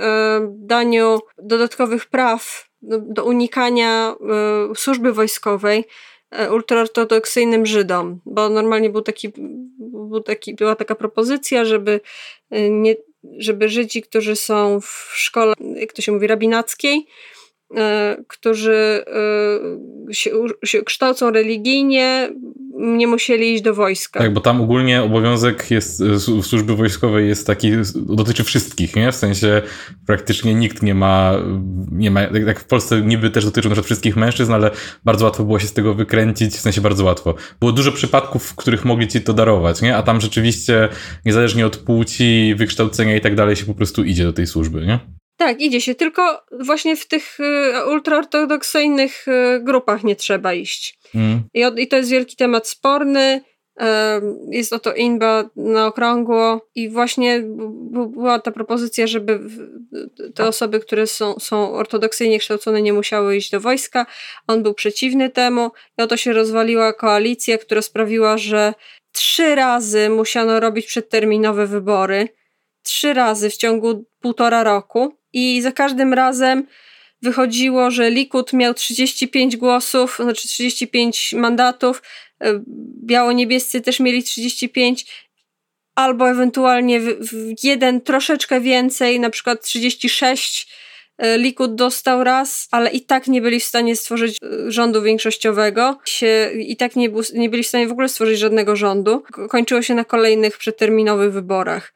daniu 0.59 1.21
dodatkowych 1.39 2.07
praw 2.07 2.69
do, 2.83 2.99
do 2.99 3.25
unikania 3.25 4.15
e, 4.71 4.75
służby 4.75 5.13
wojskowej. 5.13 5.85
E, 6.35 6.53
ultraortodoksyjnym 6.53 7.67
Żydom, 7.67 8.21
bo 8.27 8.49
normalnie 8.49 8.91
był 8.91 9.03
taki, 9.03 9.33
był 9.79 10.21
taki, 10.21 10.55
była 10.55 10.77
taka 10.77 10.95
propozycja, 10.95 11.65
żeby, 11.65 12.01
e, 12.51 12.71
nie, 12.71 12.97
żeby 13.39 13.69
Żydzi, 13.69 14.03
którzy 14.03 14.37
są 14.37 14.81
w 14.81 15.13
szkole, 15.15 15.55
jak 15.77 15.93
to 15.93 16.03
się 16.03 16.13
mówi, 16.13 16.27
rabinackiej, 16.27 17.07
którzy 18.29 19.05
e, 20.11 20.15
się, 20.15 20.31
się 20.65 20.83
kształcą 20.83 21.31
religijnie, 21.31 22.31
nie 22.77 23.07
musieli 23.07 23.55
iść 23.55 23.63
do 23.63 23.75
wojska. 23.75 24.21
Tak, 24.21 24.33
bo 24.33 24.41
tam 24.41 24.61
ogólnie 24.61 25.03
obowiązek 25.03 25.71
jest 25.71 26.01
e, 26.01 26.19
służby 26.43 26.77
wojskowej 26.77 27.29
jest 27.29 27.47
taki, 27.47 27.73
dotyczy 27.95 28.45
wszystkich, 28.45 28.97
nie? 28.97 29.13
W 29.13 29.17
sensie 29.17 29.63
praktycznie 30.07 30.55
nikt 30.55 30.83
nie 30.83 30.95
ma, 30.95 31.35
nie 31.93 32.11
ma, 32.11 32.21
jak 32.23 32.61
w 32.61 32.65
Polsce 32.65 33.01
niby 33.01 33.31
też 33.31 33.45
dotyczy 33.45 33.69
na 33.69 33.83
wszystkich 33.83 34.17
mężczyzn, 34.17 34.53
ale 34.53 34.71
bardzo 35.05 35.25
łatwo 35.25 35.45
było 35.45 35.59
się 35.59 35.67
z 35.67 35.73
tego 35.73 35.95
wykręcić, 35.95 36.55
w 36.55 36.61
sensie 36.61 36.81
bardzo 36.81 37.05
łatwo. 37.05 37.35
Było 37.61 37.73
dużo 37.73 37.93
przypadków, 37.93 38.45
w 38.45 38.55
których 38.55 38.85
mogli 38.85 39.09
ci 39.09 39.21
to 39.21 39.33
darować, 39.33 39.83
nie? 39.83 39.97
A 39.97 40.03
tam 40.03 40.21
rzeczywiście 40.21 40.89
niezależnie 41.25 41.67
od 41.67 41.77
płci, 41.77 42.55
wykształcenia 42.57 43.17
i 43.17 43.21
tak 43.21 43.35
dalej 43.35 43.57
się 43.57 43.67
po 43.67 43.75
prostu 43.75 44.05
idzie 44.05 44.25
do 44.25 44.33
tej 44.33 44.47
służby, 44.47 44.87
nie? 44.87 45.14
Tak, 45.37 45.61
idzie 45.61 45.81
się, 45.81 45.95
tylko 45.95 46.43
właśnie 46.61 46.97
w 46.97 47.07
tych 47.09 47.41
y, 47.41 47.73
ultraortodoksyjnych 47.91 49.29
y, 49.29 49.61
grupach 49.61 50.05
nie 50.05 50.17
trzeba 50.17 50.55
iść. 50.55 50.99
Mm. 51.15 51.43
I, 51.55 51.65
I, 51.77 51.89
to 51.89 51.97
jest 51.97 52.11
wielki 52.11 52.37
temat 52.37 52.69
sporny. 52.69 53.41
Jest 54.51 54.73
o 54.73 54.79
to 54.79 54.95
inba 54.95 55.51
na 55.57 55.87
okrągło 55.87 56.69
i 56.75 56.89
właśnie 56.89 57.43
była 58.09 58.39
ta 58.39 58.51
propozycja, 58.51 59.07
żeby 59.07 59.41
te 60.35 60.49
osoby, 60.49 60.81
które 60.81 61.07
są, 61.07 61.39
są 61.39 61.73
ortodoksyjnie 61.73 62.39
kształcone, 62.39 62.83
nie 62.83 62.93
musiały 62.93 63.37
iść 63.37 63.51
do 63.51 63.61
wojska. 63.61 64.07
On 64.47 64.63
był 64.63 64.75
przeciwny 64.75 65.31
temu 65.31 65.71
i 65.99 66.03
oto 66.03 66.17
się 66.17 66.33
rozwaliła 66.33 66.93
koalicja, 66.93 67.59
która 67.59 67.83
sprawiła, 67.83 68.39
że 68.39 68.75
trzy 69.13 69.55
razy 69.55 70.11
musiano 70.11 70.61
robić 70.61 70.87
przedterminowe 70.87 71.67
wybory. 71.67 72.29
Trzy 72.83 73.15
razy 73.15 73.51
w 73.51 73.57
ciągu 73.57 74.05
półtora 74.21 74.65
roku 74.65 75.17
i 75.35 75.63
za 75.63 75.73
każdym 75.73 76.13
razem 76.13 76.67
wychodziło, 77.25 77.91
że 77.91 78.11
Likud 78.11 78.53
miał 78.53 78.75
35 78.75 79.57
głosów, 79.57 80.19
znaczy 80.23 80.49
35 80.49 81.33
mandatów, 81.33 82.03
e, 82.41 82.63
biało-niebiescy 83.05 83.81
też 83.81 84.01
mieli 84.01 84.23
35, 84.23 85.07
albo 85.95 86.31
ewentualnie 86.31 87.01
jeden 87.63 88.01
troszeczkę 88.01 88.61
więcej, 88.61 89.21
na 89.21 89.31
przykład 89.31 89.63
36 89.63 90.69
e, 91.19 91.39
Likud 91.39 91.75
dostał 91.75 92.25
raz, 92.25 92.69
ale 92.71 92.91
i 92.91 93.01
tak 93.01 93.27
nie 93.27 93.43
byli 93.43 93.61
w 93.61 93.65
stanie 93.65 93.97
stworzyć 93.97 94.37
e, 94.43 94.71
rządu 94.71 95.03
większościowego. 95.03 95.99
I 96.59 96.77
tak 96.77 96.97
nie, 96.97 97.09
był, 97.09 97.23
nie 97.35 97.51
byli 97.51 97.63
w 97.63 97.67
stanie 97.67 97.89
w 97.89 97.93
ogóle 97.93 98.09
stworzyć 98.09 98.39
żadnego 98.39 98.77
rządu. 98.77 99.23
Kończyło 99.49 99.83
się 99.83 99.95
na 99.95 100.05
kolejnych 100.05 100.59
przeterminowych 100.59 101.33
wyborach. 101.33 101.95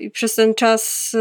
I 0.00 0.10
przez 0.10 0.34
ten 0.34 0.54
czas 0.54 1.12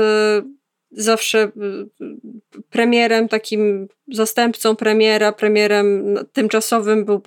zawsze 0.91 1.43
y, 1.43 2.61
premierem, 2.69 3.27
takim 3.27 3.87
zastępcą 4.07 4.75
premiera, 4.75 5.31
premierem 5.31 6.17
tymczasowym 6.33 7.05
był 7.05 7.21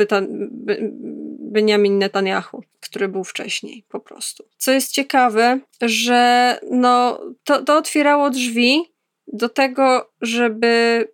Benjamin 1.38 1.98
Netanyahu, 1.98 2.62
który 2.80 3.08
był 3.08 3.24
wcześniej 3.24 3.84
po 3.88 4.00
prostu. 4.00 4.44
Co 4.56 4.72
jest 4.72 4.92
ciekawe, 4.92 5.60
że 5.82 6.58
no, 6.70 7.20
to, 7.44 7.62
to 7.62 7.76
otwierało 7.76 8.30
drzwi 8.30 8.92
do 9.26 9.48
tego, 9.48 10.10
żeby, 10.20 11.08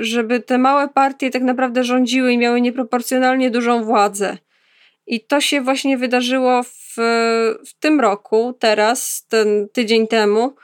żeby 0.00 0.40
te 0.40 0.58
małe 0.58 0.88
partie 0.88 1.30
tak 1.30 1.42
naprawdę 1.42 1.84
rządziły 1.84 2.32
i 2.32 2.38
miały 2.38 2.60
nieproporcjonalnie 2.60 3.50
dużą 3.50 3.84
władzę. 3.84 4.38
I 5.06 5.20
to 5.20 5.40
się 5.40 5.60
właśnie 5.60 5.98
wydarzyło 5.98 6.62
w, 6.62 6.94
w 7.66 7.74
tym 7.80 8.00
roku, 8.00 8.52
teraz, 8.58 9.26
ten 9.28 9.68
tydzień 9.72 10.08
temu, 10.08 10.54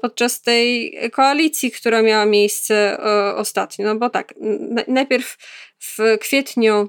podczas 0.00 0.40
tej 0.40 0.94
koalicji, 1.12 1.70
która 1.70 2.02
miała 2.02 2.26
miejsce 2.26 2.98
e, 2.98 3.34
ostatnio. 3.36 3.86
No 3.86 3.94
bo 3.94 4.10
tak, 4.10 4.34
najpierw 4.88 5.36
w 5.78 6.18
kwietniu 6.20 6.88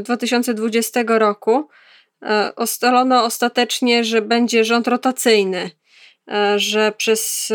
2020 0.00 1.00
e, 1.00 1.04
roku 1.18 1.68
ustalono 2.56 3.24
ostatecznie, 3.24 4.04
że 4.04 4.22
będzie 4.22 4.64
rząd 4.64 4.88
rotacyjny, 4.88 5.70
że 6.56 6.92
przez 6.96 7.52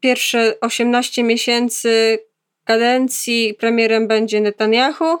pierwsze 0.00 0.54
18 0.60 1.22
miesięcy 1.22 2.18
kadencji 2.64 3.54
premierem 3.54 4.08
będzie 4.08 4.40
Netanyahu, 4.40 5.18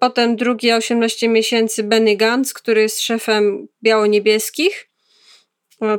potem 0.00 0.36
drugie 0.36 0.76
18 0.76 1.28
miesięcy 1.28 1.82
Benny 1.82 2.16
Gantz, 2.16 2.54
który 2.54 2.82
jest 2.82 3.00
szefem 3.00 3.68
biało-niebieskich, 3.82 4.85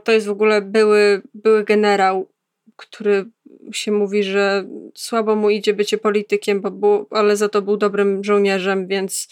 to 0.03 0.11
jest 0.11 0.27
w 0.27 0.31
ogóle 0.31 0.61
były, 0.61 1.21
były 1.33 1.63
generał, 1.63 2.29
który 2.75 3.25
się 3.71 3.91
mówi, 3.91 4.23
że 4.23 4.67
słabo 4.95 5.35
mu 5.35 5.49
idzie 5.49 5.73
bycie 5.73 5.97
politykiem, 5.97 6.61
bo 6.61 6.71
był, 6.71 7.07
ale 7.11 7.37
za 7.37 7.49
to 7.49 7.61
był 7.61 7.77
dobrym 7.77 8.23
żołnierzem, 8.23 8.87
więc 8.87 9.27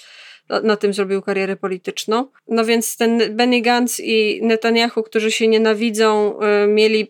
na 0.63 0.75
tym 0.75 0.93
zrobił 0.93 1.21
karierę 1.21 1.55
polityczną. 1.55 2.27
No 2.47 2.65
więc 2.65 2.97
ten 2.97 3.35
Benny 3.35 3.61
Gantz 3.61 3.99
i 3.99 4.39
Netanyahu, 4.43 5.03
którzy 5.03 5.31
się 5.31 5.47
nienawidzą, 5.47 6.39
y, 6.63 6.67
mieli 6.67 7.07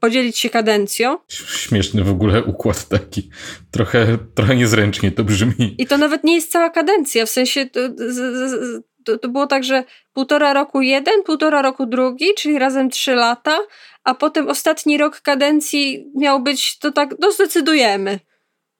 podzielić 0.00 0.38
się 0.38 0.50
kadencją. 0.50 1.18
Śmieszny 1.28 2.04
w 2.04 2.10
ogóle 2.10 2.44
układ 2.44 2.88
taki. 2.88 3.30
Trochę, 3.70 4.18
trochę 4.34 4.56
niezręcznie 4.56 5.12
to 5.12 5.24
brzmi. 5.24 5.74
I 5.78 5.86
to 5.86 5.98
nawet 5.98 6.24
nie 6.24 6.34
jest 6.34 6.52
cała 6.52 6.70
kadencja, 6.70 7.26
w 7.26 7.30
sensie 7.30 7.66
to, 7.66 7.80
z, 7.96 8.14
z, 8.50 8.82
to, 9.04 9.18
to 9.18 9.28
było 9.28 9.46
tak, 9.46 9.64
że 9.64 9.84
półtora 10.12 10.52
roku 10.52 10.80
jeden, 10.80 11.22
półtora 11.22 11.62
roku 11.62 11.86
drugi, 11.86 12.26
czyli 12.38 12.58
razem 12.58 12.90
trzy 12.90 13.14
lata, 13.14 13.58
a 14.04 14.14
potem 14.14 14.48
ostatni 14.48 14.98
rok 14.98 15.20
kadencji 15.20 16.10
miał 16.14 16.42
być, 16.42 16.78
to 16.78 16.92
tak, 16.92 17.14
no 17.18 17.32
zdecydujemy. 17.32 18.20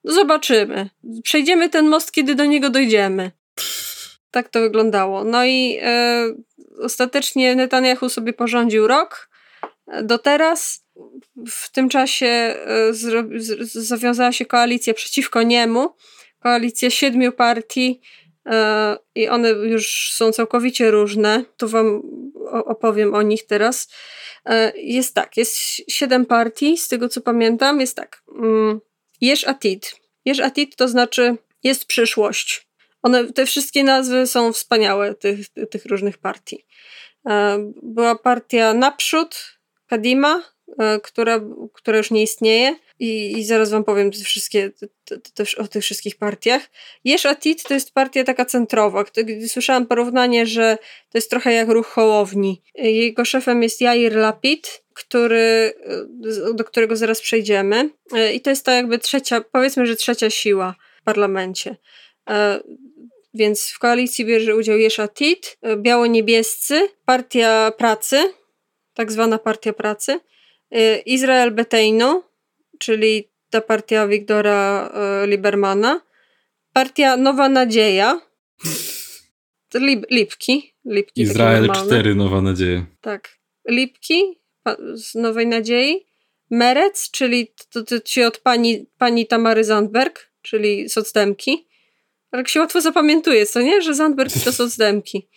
Zobaczymy. 0.04 0.90
Przejdziemy 1.24 1.68
ten 1.68 1.88
most, 1.88 2.12
kiedy 2.12 2.34
do 2.34 2.44
niego 2.44 2.70
dojdziemy. 2.70 3.30
Tak 4.30 4.48
to 4.48 4.60
wyglądało. 4.60 5.24
No 5.24 5.44
i 5.44 5.78
e, 5.82 6.24
ostatecznie 6.82 7.54
Netanyahu 7.54 8.08
sobie 8.08 8.32
porządził 8.32 8.86
rok 8.86 9.30
do 10.02 10.18
teraz. 10.18 10.84
W 11.46 11.72
tym 11.72 11.88
czasie 11.88 12.26
e, 12.26 12.56
z, 12.92 13.72
zawiązała 13.72 14.32
się 14.32 14.46
koalicja 14.46 14.94
przeciwko 14.94 15.42
niemu. 15.42 15.94
Koalicja 16.38 16.90
siedmiu 16.90 17.32
partii 17.32 18.00
i 19.14 19.28
one 19.28 19.50
już 19.50 20.12
są 20.14 20.32
całkowicie 20.32 20.90
różne. 20.90 21.44
To 21.56 21.68
Wam 21.68 22.02
opowiem 22.50 23.14
o 23.14 23.22
nich 23.22 23.46
teraz. 23.46 23.88
E, 24.44 24.72
jest 24.76 25.14
tak, 25.14 25.36
jest 25.36 25.56
siedem 25.88 26.26
partii, 26.26 26.76
z 26.76 26.88
tego 26.88 27.08
co 27.08 27.20
pamiętam, 27.20 27.80
jest 27.80 27.96
tak. 27.96 28.22
Mm, 28.38 28.80
Jeż 29.20 29.44
Atid. 29.44 30.00
Jeż 30.24 30.40
Atid 30.40 30.76
to 30.76 30.88
znaczy 30.88 31.36
jest 31.62 31.84
przyszłość. 31.84 32.68
One, 33.02 33.32
te 33.32 33.46
wszystkie 33.46 33.84
nazwy 33.84 34.26
są 34.26 34.52
wspaniałe, 34.52 35.14
tych, 35.14 35.48
tych 35.70 35.86
różnych 35.86 36.18
partii. 36.18 36.66
E, 37.28 37.58
była 37.82 38.14
partia 38.14 38.74
Naprzód, 38.74 39.58
Kadima, 39.86 40.42
która, 41.02 41.40
która 41.72 41.98
już 41.98 42.10
nie 42.10 42.22
istnieje. 42.22 42.76
I, 43.00 43.38
i 43.38 43.44
zaraz 43.44 43.70
wam 43.70 43.84
powiem 43.84 44.10
te 44.10 44.18
wszystkie, 44.18 44.70
te, 45.04 45.18
te, 45.18 45.44
o 45.56 45.68
tych 45.68 45.82
wszystkich 45.82 46.16
partiach. 46.16 46.62
Jesh 47.04 47.26
Atit 47.26 47.62
to 47.62 47.74
jest 47.74 47.92
partia 47.92 48.24
taka 48.24 48.44
centrowa. 48.44 49.04
Słyszałam 49.48 49.86
porównanie, 49.86 50.46
że 50.46 50.78
to 51.10 51.18
jest 51.18 51.30
trochę 51.30 51.52
jak 51.52 51.68
ruch 51.68 51.86
Hołowni. 51.86 52.62
Jego 52.74 53.24
szefem 53.24 53.62
jest 53.62 53.80
Jair 53.80 54.16
Lapid, 54.16 54.82
który, 54.94 55.74
do 56.54 56.64
którego 56.64 56.96
zaraz 56.96 57.20
przejdziemy. 57.20 57.90
I 58.34 58.40
to 58.40 58.50
jest 58.50 58.64
ta 58.64 58.72
jakby 58.72 58.98
trzecia, 58.98 59.40
powiedzmy, 59.52 59.86
że 59.86 59.96
trzecia 59.96 60.30
siła 60.30 60.74
w 61.00 61.04
parlamencie. 61.04 61.76
Więc 63.34 63.70
w 63.70 63.78
koalicji 63.78 64.24
bierze 64.24 64.56
udział 64.56 64.78
Jesh 64.78 65.00
Atit, 65.00 65.58
biało-niebiescy, 65.76 66.88
Partia 67.04 67.72
Pracy, 67.78 68.32
tak 68.94 69.12
zwana 69.12 69.38
Partia 69.38 69.72
Pracy, 69.72 70.20
Izrael 71.06 71.50
Beteino, 71.50 72.29
czyli 72.80 73.30
ta 73.50 73.60
partia 73.60 74.06
Wiktora 74.06 74.90
e, 74.94 75.26
Libermana, 75.26 76.00
partia 76.72 77.16
Nowa 77.16 77.48
Nadzieja, 77.48 78.20
Lip, 79.74 80.06
Lipki, 80.10 80.74
Lipki 80.84 81.22
Izrael 81.22 81.68
4, 81.68 82.14
Nowa 82.14 82.40
Nadzieja. 82.40 82.86
Tak. 83.00 83.38
Lipki 83.68 84.40
z 84.94 85.14
Nowej 85.14 85.46
Nadziei, 85.46 86.06
Merec, 86.50 87.10
czyli 87.10 87.52
to, 87.72 87.84
to, 87.84 88.00
ci 88.00 88.22
od 88.22 88.38
pani, 88.38 88.86
pani 88.98 89.26
Tamary 89.26 89.64
Zandberg, 89.64 90.30
czyli 90.42 90.88
socdemki. 90.88 91.68
Tak 92.30 92.48
się 92.48 92.60
łatwo 92.60 92.80
zapamiętuje, 92.80 93.46
co 93.46 93.60
nie? 93.60 93.82
Że 93.82 93.94
Zandberg 93.94 94.32
to 94.44 94.52
socdemki. 94.52 95.28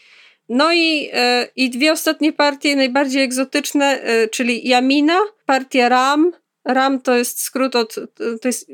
No 0.50 0.74
i, 0.74 1.10
e, 1.14 1.48
i 1.56 1.70
dwie 1.70 1.92
ostatnie 1.92 2.34
partie, 2.34 2.76
najbardziej 2.76 3.24
egzotyczne, 3.24 3.86
e, 3.86 4.28
czyli 4.28 4.68
Jamina, 4.68 5.20
partia 5.46 5.90
Ram, 5.90 6.32
Ram 6.66 7.02
to 7.02 7.16
jest 7.16 7.42
skrót 7.42 7.76
od, 7.76 7.96
to 8.42 8.48
jest 8.48 8.72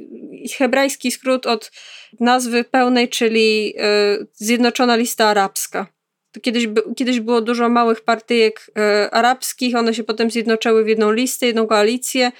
hebrajski 0.58 1.12
skrót 1.12 1.46
od 1.46 1.72
nazwy 2.19 2.63
pełnej, 2.63 3.10
czyli 3.10 3.74
e, 3.77 4.17
Zjednoczona 4.34 4.96
Lista 4.96 5.25
Arabska. 5.25 5.88
To 6.31 6.39
kiedyś, 6.39 6.67
kiedyś 6.96 7.19
było 7.19 7.41
dużo 7.41 7.69
małych 7.69 8.01
partyjek 8.01 8.72
e, 8.77 9.10
arabskich, 9.12 9.75
one 9.75 9.93
się 9.93 10.03
potem 10.03 10.31
zjednoczyły 10.31 10.84
w 10.84 10.88
jedną 10.88 11.12
listę, 11.12 11.46
jedną 11.46 11.67
koalicję 11.67 12.31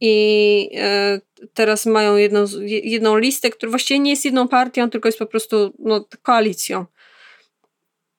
i 0.00 0.70
e, 0.74 1.20
teraz 1.54 1.86
mają 1.86 2.16
jedną, 2.16 2.44
jedną 2.66 3.18
listę, 3.18 3.50
która 3.50 3.70
właściwie 3.70 4.00
nie 4.00 4.10
jest 4.10 4.24
jedną 4.24 4.48
partią, 4.48 4.90
tylko 4.90 5.08
jest 5.08 5.18
po 5.18 5.26
prostu 5.26 5.74
no, 5.78 6.08
koalicją. 6.22 6.86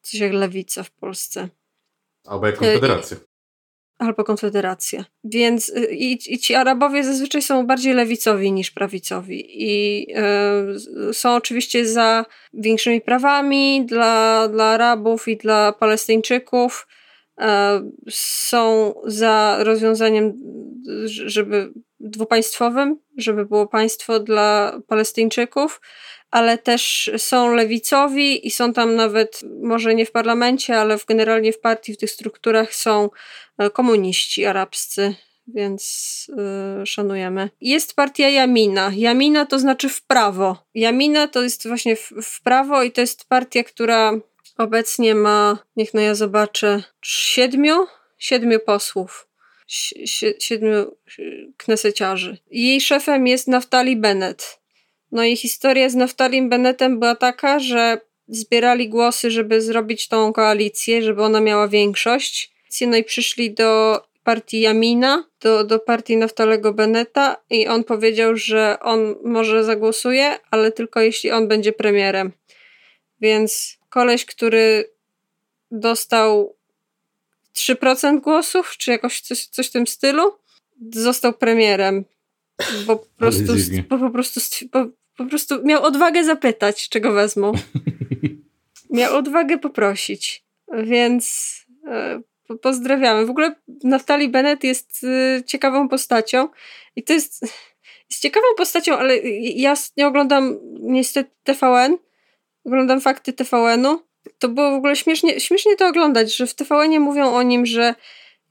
Coś 0.01 0.19
jak 0.19 0.33
lewica 0.33 0.83
w 0.83 0.91
Polsce. 0.91 1.50
Albo 2.25 2.48
jak 2.48 2.57
konfederacja 2.57 3.17
albo 3.99 4.23
Konfederację. 4.23 5.03
Więc 5.23 5.69
y, 5.69 5.95
i, 5.95 6.33
i 6.33 6.39
ci 6.39 6.55
Arabowie 6.55 7.03
zazwyczaj 7.03 7.41
są 7.41 7.67
bardziej 7.67 7.93
lewicowi 7.93 8.51
niż 8.51 8.71
prawicowi 8.71 9.45
i 9.49 10.07
y, 11.09 11.13
są 11.13 11.35
oczywiście 11.35 11.85
za 11.85 12.25
większymi 12.53 13.01
prawami 13.01 13.85
dla, 13.85 14.47
dla 14.47 14.65
Arabów 14.65 15.27
i 15.27 15.37
dla 15.37 15.71
Palestyńczyków. 15.71 16.87
Y, 17.39 17.43
są 18.11 18.93
za 19.05 19.57
rozwiązaniem, 19.59 20.33
żeby 21.05 21.73
dwupaństwowym, 21.99 22.99
żeby 23.17 23.45
było 23.45 23.67
państwo 23.67 24.19
dla 24.19 24.79
Palestyńczyków, 24.87 25.81
ale 26.31 26.57
też 26.57 27.11
są 27.17 27.53
lewicowi 27.53 28.47
i 28.47 28.51
są 28.51 28.73
tam 28.73 28.95
nawet, 28.95 29.41
może 29.63 29.95
nie 29.95 30.05
w 30.05 30.11
parlamencie, 30.11 30.77
ale 30.77 30.97
w, 30.97 31.05
generalnie 31.05 31.53
w 31.53 31.59
partii, 31.59 31.93
w 31.93 31.97
tych 31.97 32.11
strukturach 32.11 32.75
są 32.75 33.09
e, 33.57 33.69
komuniści 33.69 34.45
arabscy, 34.45 35.15
więc 35.47 36.25
yy, 36.79 36.85
szanujemy. 36.85 37.49
Jest 37.61 37.95
partia 37.95 38.29
Jamina. 38.29 38.91
Jamina 38.95 39.45
to 39.45 39.59
znaczy 39.59 39.89
w 39.89 40.01
prawo. 40.01 40.65
Jamina 40.73 41.27
to 41.27 41.41
jest 41.43 41.67
właśnie 41.67 41.95
w, 41.95 42.11
w 42.23 42.41
prawo 42.41 42.83
i 42.83 42.91
to 42.91 43.01
jest 43.01 43.25
partia, 43.25 43.63
która 43.63 44.13
obecnie 44.57 45.15
ma, 45.15 45.57
niech 45.75 45.93
no 45.93 46.01
ja 46.01 46.15
zobaczę, 46.15 46.83
siedmiu, 47.01 47.85
siedmiu 48.17 48.59
posłów. 48.59 49.28
Siedmiu 50.39 50.97
kneseciarzy. 51.57 52.38
Jej 52.51 52.81
szefem 52.81 53.27
jest 53.27 53.47
Naftali 53.47 53.95
Bennett. 53.95 54.59
No 55.11 55.23
i 55.23 55.38
historia 55.38 55.89
z 55.89 55.95
Naftalim 55.95 56.49
Bennettem 56.49 56.99
była 56.99 57.15
taka, 57.15 57.59
że 57.59 57.97
zbierali 58.27 58.89
głosy, 58.89 59.31
żeby 59.31 59.61
zrobić 59.61 60.07
tą 60.07 60.33
koalicję, 60.33 61.01
żeby 61.01 61.23
ona 61.23 61.41
miała 61.41 61.67
większość. 61.67 62.51
No 62.81 62.97
i 62.97 63.03
przyszli 63.03 63.53
do 63.53 64.01
partii 64.23 64.59
Jamina, 64.59 65.25
do, 65.41 65.63
do 65.63 65.79
partii 65.79 66.17
Naftalego 66.17 66.73
Bennetta 66.73 67.35
i 67.49 67.67
on 67.67 67.84
powiedział, 67.84 68.36
że 68.36 68.77
on 68.82 69.15
może 69.23 69.63
zagłosuje, 69.63 70.38
ale 70.51 70.71
tylko 70.71 71.01
jeśli 71.01 71.32
on 71.32 71.47
będzie 71.47 71.73
premierem. 71.73 72.32
Więc 73.21 73.77
koleś, 73.89 74.25
który 74.25 74.89
dostał 75.71 76.55
3% 77.60 78.22
głosów, 78.22 78.76
czy 78.78 78.91
jakoś 78.91 79.22
coś, 79.22 79.45
coś 79.45 79.67
w 79.67 79.72
tym 79.72 79.88
stylu, 79.88 80.32
został 80.93 81.34
premierem. 81.34 82.06
Bo 82.86 82.95
po 82.95 83.06
prostu, 83.17 83.54
po, 83.89 83.98
po 83.98 84.10
prostu 84.10 84.39
po, 84.72 84.86
po 85.17 85.26
prostu 85.26 85.65
miał 85.65 85.84
odwagę 85.84 86.24
zapytać, 86.24 86.89
czego 86.89 87.13
wezmą. 87.13 87.52
miał 88.89 89.15
odwagę 89.15 89.58
poprosić. 89.58 90.43
Więc 90.84 91.56
e, 91.88 92.22
pozdrawiamy. 92.62 93.26
W 93.26 93.30
ogóle 93.30 93.56
Naftali 93.84 94.30
Bennett 94.30 94.63
jest 94.63 95.04
e, 95.04 95.43
ciekawą 95.43 95.89
postacią 95.89 96.48
i 96.95 97.04
to 97.04 97.13
jest, 97.13 97.41
jest 98.10 98.22
ciekawą 98.22 98.45
postacią, 98.58 98.98
ale 98.98 99.17
ja 99.39 99.74
nie 99.98 100.08
oglądam 100.08 100.60
niestety 100.80 101.32
TVN, 101.43 101.98
oglądam 102.65 103.02
fakty 103.02 103.34
TVN-u. 103.34 104.09
To 104.39 104.49
było 104.49 104.71
w 104.71 104.73
ogóle 104.73 104.95
śmiesznie, 104.95 105.39
śmiesznie 105.39 105.75
to 105.75 105.88
oglądać, 105.88 106.36
że 106.36 106.47
w 106.47 106.55
TVN-ie 106.55 106.99
mówią 106.99 107.34
o 107.34 107.43
nim, 107.43 107.65
że 107.65 107.95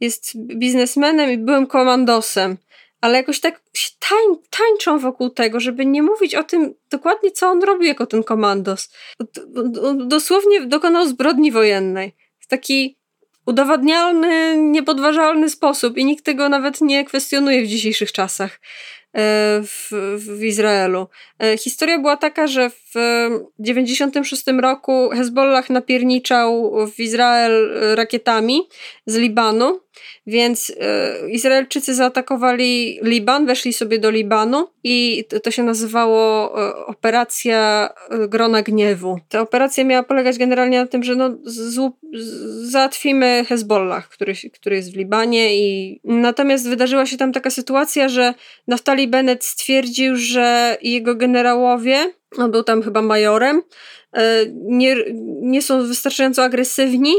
jest 0.00 0.32
biznesmenem 0.36 1.30
i 1.30 1.38
byłym 1.38 1.66
komandosem 1.66 2.56
ale 3.00 3.18
jakoś 3.18 3.40
tak 3.40 3.60
tań, 3.98 4.36
tańczą 4.50 4.98
wokół 4.98 5.30
tego, 5.30 5.60
żeby 5.60 5.86
nie 5.86 6.02
mówić 6.02 6.34
o 6.34 6.44
tym 6.44 6.74
dokładnie, 6.90 7.30
co 7.30 7.48
on 7.48 7.62
robił 7.62 7.88
jako 7.88 8.06
ten 8.06 8.24
komandos. 8.24 8.90
Dosłownie 10.06 10.60
dokonał 10.60 11.06
zbrodni 11.06 11.52
wojennej. 11.52 12.14
W 12.38 12.46
taki 12.46 12.98
udowadnialny, 13.46 14.56
niepodważalny 14.58 15.50
sposób 15.50 15.96
i 15.96 16.04
nikt 16.04 16.24
tego 16.24 16.48
nawet 16.48 16.80
nie 16.80 17.04
kwestionuje 17.04 17.62
w 17.62 17.66
dzisiejszych 17.66 18.12
czasach. 18.12 18.60
E, 19.14 19.60
w, 19.62 19.90
w 20.16 20.42
Izraelu. 20.42 21.08
E, 21.42 21.58
historia 21.58 21.98
była 21.98 22.16
taka, 22.16 22.46
że 22.46 22.70
w 22.94 23.28
96 23.58 24.44
roku 24.60 25.08
Hezbollah 25.10 25.70
napierniczał 25.70 26.72
w 26.96 27.00
Izrael 27.00 27.70
rakietami 27.94 28.60
z 29.06 29.16
Libanu, 29.16 29.80
więc 30.26 30.72
e, 30.80 31.30
Izraelczycy 31.30 31.94
zaatakowali 31.94 32.98
Liban, 33.02 33.46
weszli 33.46 33.72
sobie 33.72 33.98
do 33.98 34.10
Libanu 34.10 34.68
i 34.84 35.24
to 35.42 35.50
się 35.50 35.62
nazywało 35.62 36.52
Operacja 36.86 37.88
Grona 38.28 38.62
Gniewu. 38.62 39.18
Ta 39.28 39.40
operacja 39.40 39.84
miała 39.84 40.02
polegać 40.02 40.38
generalnie 40.38 40.78
na 40.78 40.86
tym, 40.86 41.02
że 41.02 41.16
no, 41.16 41.30
załatwimy 42.62 43.44
Hezbollah, 43.48 44.08
który, 44.08 44.34
który 44.54 44.76
jest 44.76 44.92
w 44.92 44.96
Libanie 44.96 45.58
i 45.58 46.00
natomiast 46.04 46.68
wydarzyła 46.68 47.06
się 47.06 47.16
tam 47.16 47.32
taka 47.32 47.50
sytuacja, 47.50 48.08
że 48.08 48.34
Naftali 48.68 49.08
Bennett 49.08 49.44
stwierdził, 49.44 50.16
że 50.16 50.76
jego 50.82 51.14
generałowie, 51.14 52.12
on 52.36 52.50
był 52.50 52.62
tam 52.62 52.82
chyba 52.82 53.02
majorem, 53.02 53.62
e, 54.12 54.46
nie, 54.52 54.96
nie 55.42 55.62
są 55.62 55.86
wystarczająco 55.86 56.44
agresywni, 56.44 57.14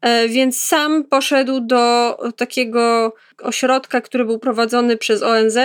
e, 0.00 0.28
więc 0.28 0.62
sam 0.62 1.04
poszedł 1.04 1.60
do 1.60 2.16
takiego 2.36 3.14
ośrodka, 3.42 4.00
który 4.00 4.24
był 4.24 4.38
prowadzony 4.38 4.96
przez 4.96 5.22
ONZ 5.22 5.58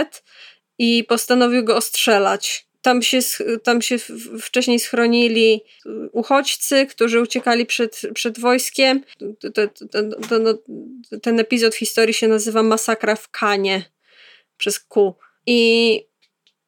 i 0.78 1.04
postanowił 1.04 1.64
go 1.64 1.76
ostrzelać. 1.76 2.68
Tam 2.82 3.02
się, 3.02 3.20
tam 3.64 3.82
się 3.82 3.98
wcześniej 4.42 4.80
schronili 4.80 5.62
uchodźcy, 6.12 6.86
którzy 6.86 7.22
uciekali 7.22 7.66
przed, 7.66 8.02
przed 8.14 8.40
wojskiem. 8.40 9.04
ten 11.22 11.40
epizod 11.40 11.76
w 11.76 11.78
historii 11.78 12.14
się 12.14 12.28
nazywa 12.28 12.64
Masakra 12.64 13.16
w 13.16 13.30
Kanie 13.30 13.84
przez 14.58 14.80
Q 14.80 15.16
i 15.46 16.07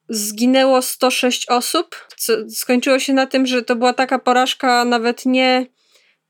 zginęło 0.10 0.82
106 0.82 1.50
osób. 1.50 1.95
Co 2.17 2.34
skończyło 2.50 3.00
się 3.00 3.13
na 3.13 3.28
tym, 3.28 3.45
że 3.45 3.62
to 3.63 3.76
była 3.76 3.93
taka 3.93 4.19
porażka 4.19 4.86
nawet 4.86 5.26
nie 5.26 5.65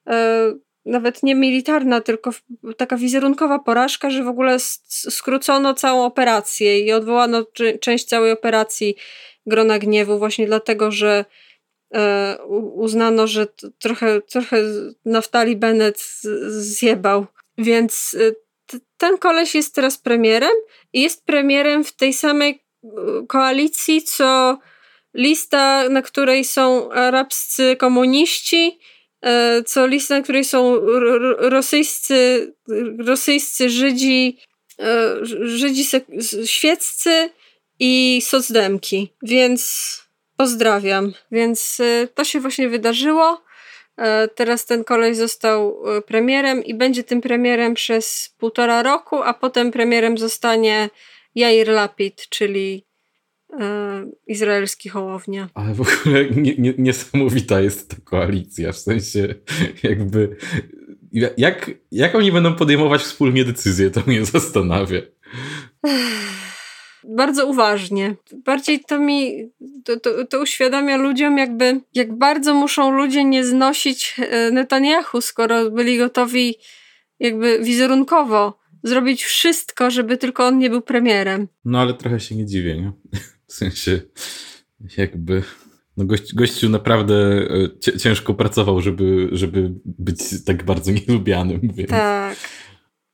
e, 0.09 0.53
nawet 0.85 1.23
nie 1.23 1.35
militarna, 1.35 2.01
tylko 2.01 2.31
taka 2.77 2.97
wizerunkowa 2.97 3.59
porażka, 3.59 4.09
że 4.09 4.23
w 4.23 4.27
ogóle 4.27 4.57
skrócono 4.87 5.73
całą 5.73 6.05
operację 6.05 6.79
i 6.79 6.91
odwołano 6.91 7.45
część 7.81 8.05
całej 8.05 8.31
operacji 8.31 8.95
Grona 9.45 9.79
Gniewu 9.79 10.19
właśnie 10.19 10.47
dlatego, 10.47 10.91
że 10.91 11.25
e, 11.95 12.37
uznano, 12.75 13.27
że 13.27 13.47
trochę, 13.79 14.21
trochę 14.21 14.57
Naftali 15.05 15.55
Bennett 15.55 16.01
zjebał. 16.47 17.25
Więc 17.57 18.17
e, 18.19 18.31
ten 18.97 19.17
koleś 19.17 19.55
jest 19.55 19.75
teraz 19.75 19.97
premierem 19.97 20.51
i 20.93 21.01
jest 21.01 21.25
premierem 21.25 21.83
w 21.83 21.91
tej 21.91 22.13
samej 22.13 22.63
koalicji, 23.27 24.01
co 24.01 24.59
lista, 25.13 25.89
na 25.89 26.01
której 26.01 26.45
są 26.45 26.91
arabscy 26.91 27.75
komuniści, 27.75 28.79
e, 29.21 29.63
co 29.63 29.87
lista, 29.87 30.15
na 30.17 30.21
której 30.21 30.43
są 30.43 30.79
rosyjscy, 31.37 32.53
rosyjscy 32.99 33.69
Żydzi, 33.69 34.37
e, 34.79 35.15
Żydzi 35.45 35.83
świeccy 36.45 37.29
i 37.79 38.21
socdemki. 38.25 39.13
Więc 39.23 40.03
pozdrawiam. 40.37 41.13
Więc 41.31 41.79
e, 41.79 42.07
to 42.07 42.23
się 42.23 42.39
właśnie 42.39 42.69
wydarzyło. 42.69 43.41
Teraz 44.35 44.65
ten 44.65 44.83
kolej 44.83 45.15
został 45.15 45.83
premierem 46.07 46.63
i 46.63 46.73
będzie 46.73 47.03
tym 47.03 47.21
premierem 47.21 47.73
przez 47.73 48.35
półtora 48.37 48.83
roku, 48.83 49.23
a 49.23 49.33
potem 49.33 49.71
premierem 49.71 50.17
zostanie 50.17 50.89
Jair 51.35 51.67
Lapid, 51.67 52.29
czyli 52.29 52.85
e, 53.59 54.05
izraelski 54.27 54.89
hołownia. 54.89 55.49
Ale 55.53 55.73
w 55.73 55.81
ogóle 55.81 56.25
nie, 56.25 56.55
nie, 56.55 56.73
niesamowita 56.77 57.61
jest 57.61 57.89
ta 57.89 57.95
koalicja, 58.03 58.71
w 58.71 58.77
sensie 58.77 59.35
jakby 59.83 60.37
jak, 61.37 61.71
jak 61.91 62.15
oni 62.15 62.31
będą 62.31 62.55
podejmować 62.55 63.01
wspólnie 63.01 63.45
decyzje, 63.45 63.91
to 63.91 64.01
mnie 64.07 64.25
zastanawia. 64.25 65.01
Bardzo 67.03 67.47
uważnie. 67.47 68.15
Bardziej 68.45 68.79
to 68.79 68.99
mi 68.99 69.49
to, 69.85 69.99
to, 69.99 70.25
to 70.25 70.41
uświadamia 70.41 70.97
ludziom, 70.97 71.37
jakby 71.37 71.81
jak 71.93 72.17
bardzo 72.17 72.53
muszą 72.53 72.91
ludzie 72.91 73.23
nie 73.23 73.45
znosić 73.45 74.15
e, 74.17 74.51
Netanyahu, 74.51 75.21
skoro 75.21 75.71
byli 75.71 75.97
gotowi 75.97 76.55
jakby 77.19 77.59
wizerunkowo 77.59 78.59
zrobić 78.83 79.23
wszystko, 79.23 79.91
żeby 79.91 80.17
tylko 80.17 80.47
on 80.47 80.57
nie 80.57 80.69
był 80.69 80.81
premierem. 80.81 81.47
No 81.65 81.79
ale 81.79 81.93
trochę 81.93 82.19
się 82.19 82.35
nie 82.35 82.45
dziwię, 82.45 82.77
nie? 82.77 82.91
W 83.47 83.53
sensie 83.53 84.01
jakby 84.97 85.43
no 85.97 86.05
gość, 86.05 86.35
gościu 86.35 86.69
naprawdę 86.69 87.15
e, 87.93 87.97
ciężko 87.97 88.33
pracował, 88.33 88.81
żeby, 88.81 89.29
żeby 89.31 89.71
być 89.85 90.45
tak 90.45 90.63
bardzo 90.63 90.91
nielubianym. 90.91 91.59
Więc... 91.63 91.89
Tak, 91.89 92.37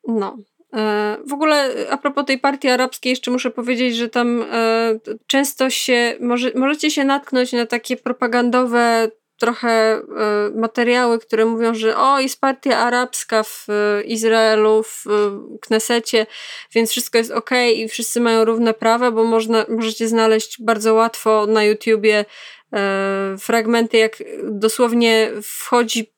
no. 0.08 0.38
E, 0.74 1.18
w 1.28 1.34
ogóle 1.34 1.74
a 1.90 1.98
propos 1.98 2.26
tej 2.26 2.40
partii 2.40 2.68
arabskiej 2.68 3.10
jeszcze 3.10 3.32
muszę 3.32 3.52
powiedzieć, 3.52 3.96
że 3.96 4.10
tam 4.10 4.46
e, 4.52 5.00
często 5.28 5.70
się, 5.70 6.18
może, 6.22 6.52
możecie 6.56 6.92
się 6.92 7.04
natknąć 7.04 7.54
na 7.54 7.66
takie 7.66 7.98
propagandowe 7.98 9.12
trochę 9.38 9.98
y, 9.98 10.60
materiały, 10.60 11.20
które 11.20 11.46
mówią, 11.46 11.76
że 11.76 11.98
o, 11.98 12.20
jest 12.20 12.42
partia 12.42 12.78
arabska 12.78 13.44
w 13.44 13.68
y, 13.70 14.04
Izraelu, 14.04 14.84
w 14.84 15.08
y, 15.08 15.60
Knesecie, 15.62 16.28
więc 16.76 16.92
wszystko 16.92 17.18
jest 17.18 17.32
ok 17.32 17.50
i 17.76 17.88
wszyscy 17.88 18.22
mają 18.22 18.46
równe 18.46 18.74
prawa, 18.74 19.12
bo 19.12 19.24
można, 19.24 19.66
możecie 19.70 20.08
znaleźć 20.08 20.62
bardzo 20.62 20.94
łatwo 20.94 21.46
na 21.48 21.64
YouTubie 21.64 22.26
fragmenty, 23.40 23.98
jak 23.98 24.24
dosłownie 24.44 25.32
wchodzi 25.44 26.14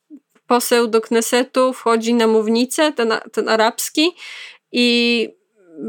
poseł 0.48 0.88
do 0.88 1.02
Knesetu, 1.02 1.74
wchodzi 1.74 2.14
na 2.14 2.28
mównicę, 2.28 2.94
ten, 2.94 3.14
ten 3.32 3.50
arabski 3.50 4.12
i 4.72 5.30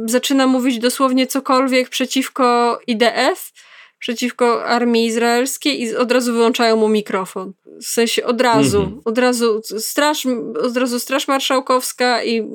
zaczyna 0.05 0.47
mówić 0.47 0.79
dosłownie 0.79 1.27
cokolwiek 1.27 1.89
przeciwko 1.89 2.79
IDF, 2.87 3.53
przeciwko 3.99 4.65
armii 4.65 5.07
izraelskiej 5.07 5.83
i 5.83 5.97
od 5.97 6.13
razu 6.13 6.33
wyłączają 6.33 6.77
mu 6.77 6.89
mikrofon. 6.89 7.53
W 7.83 7.87
sensie 7.87 8.25
od 8.25 8.41
razu, 8.41 8.83
mm 8.83 8.93
-hmm. 8.93 9.01
od 9.05 9.19
razu 9.19 9.61
straż, 9.79 10.27
od 10.63 10.77
razu 10.77 11.01
straż 11.01 11.29
marszałkowska 11.29 12.23
i 12.23 12.49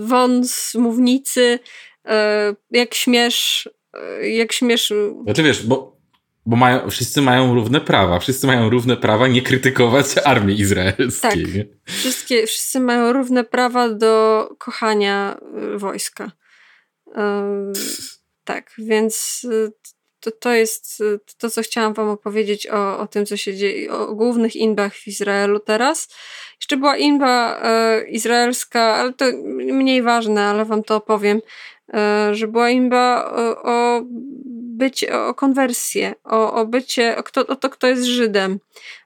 won 0.00 0.44
z 0.44 0.74
mównicy, 0.74 1.58
e, 2.04 2.54
jak 2.70 2.94
śmiesz, 2.94 3.68
e, 3.94 4.30
jak 4.30 4.52
śmiesz. 4.52 4.92
Znaczy 5.24 5.42
wiesz, 5.42 5.66
bo 5.66 5.96
bo 6.48 6.56
mają, 6.56 6.90
wszyscy 6.90 7.22
mają 7.22 7.54
równe 7.54 7.80
prawa. 7.80 8.18
Wszyscy 8.18 8.46
mają 8.46 8.70
równe 8.70 8.96
prawa 8.96 9.28
nie 9.28 9.42
krytykować 9.42 10.06
armii 10.24 10.60
izraelskiej. 10.60 11.44
Tak. 11.44 11.94
Wszystkie, 11.94 12.46
wszyscy 12.46 12.80
mają 12.80 13.12
równe 13.12 13.44
prawa 13.44 13.88
do 13.88 14.48
kochania 14.58 15.38
e, 15.74 15.78
wojska. 15.78 16.32
tak, 18.44 18.70
więc 18.78 19.46
to, 20.26 20.32
to 20.32 20.52
jest 20.52 21.00
y, 21.00 21.20
to, 21.38 21.50
co 21.50 21.62
chciałam 21.62 21.94
Wam 21.94 22.08
opowiedzieć 22.08 22.66
o, 22.66 22.98
o 22.98 23.06
tym, 23.06 23.26
co 23.26 23.36
się 23.36 23.54
dzieje, 23.54 23.92
o 23.92 24.14
głównych 24.14 24.56
inbach 24.56 24.94
w 24.94 25.06
Izraelu 25.06 25.60
teraz. 25.60 26.08
Jeszcze 26.60 26.76
była 26.76 26.96
inba 26.96 27.60
e, 27.62 28.08
izraelska, 28.08 28.80
ale 28.80 29.12
to 29.12 29.24
mniej 29.72 30.02
ważne, 30.02 30.44
ale 30.44 30.64
Wam 30.64 30.82
to 30.82 30.96
opowiem, 30.96 31.40
e, 31.94 32.34
że 32.34 32.48
była 32.48 32.70
inba 32.70 33.30
o, 33.30 33.62
o 33.62 34.02
bycie, 34.76 35.18
o 35.18 35.34
konwersję, 35.34 36.14
o, 36.24 36.52
o 36.52 36.66
bycie, 36.66 37.16
o, 37.16 37.22
kto, 37.22 37.46
o 37.46 37.56
to, 37.56 37.70
kto 37.70 37.86
jest 37.86 38.04
Żydem, 38.04 38.58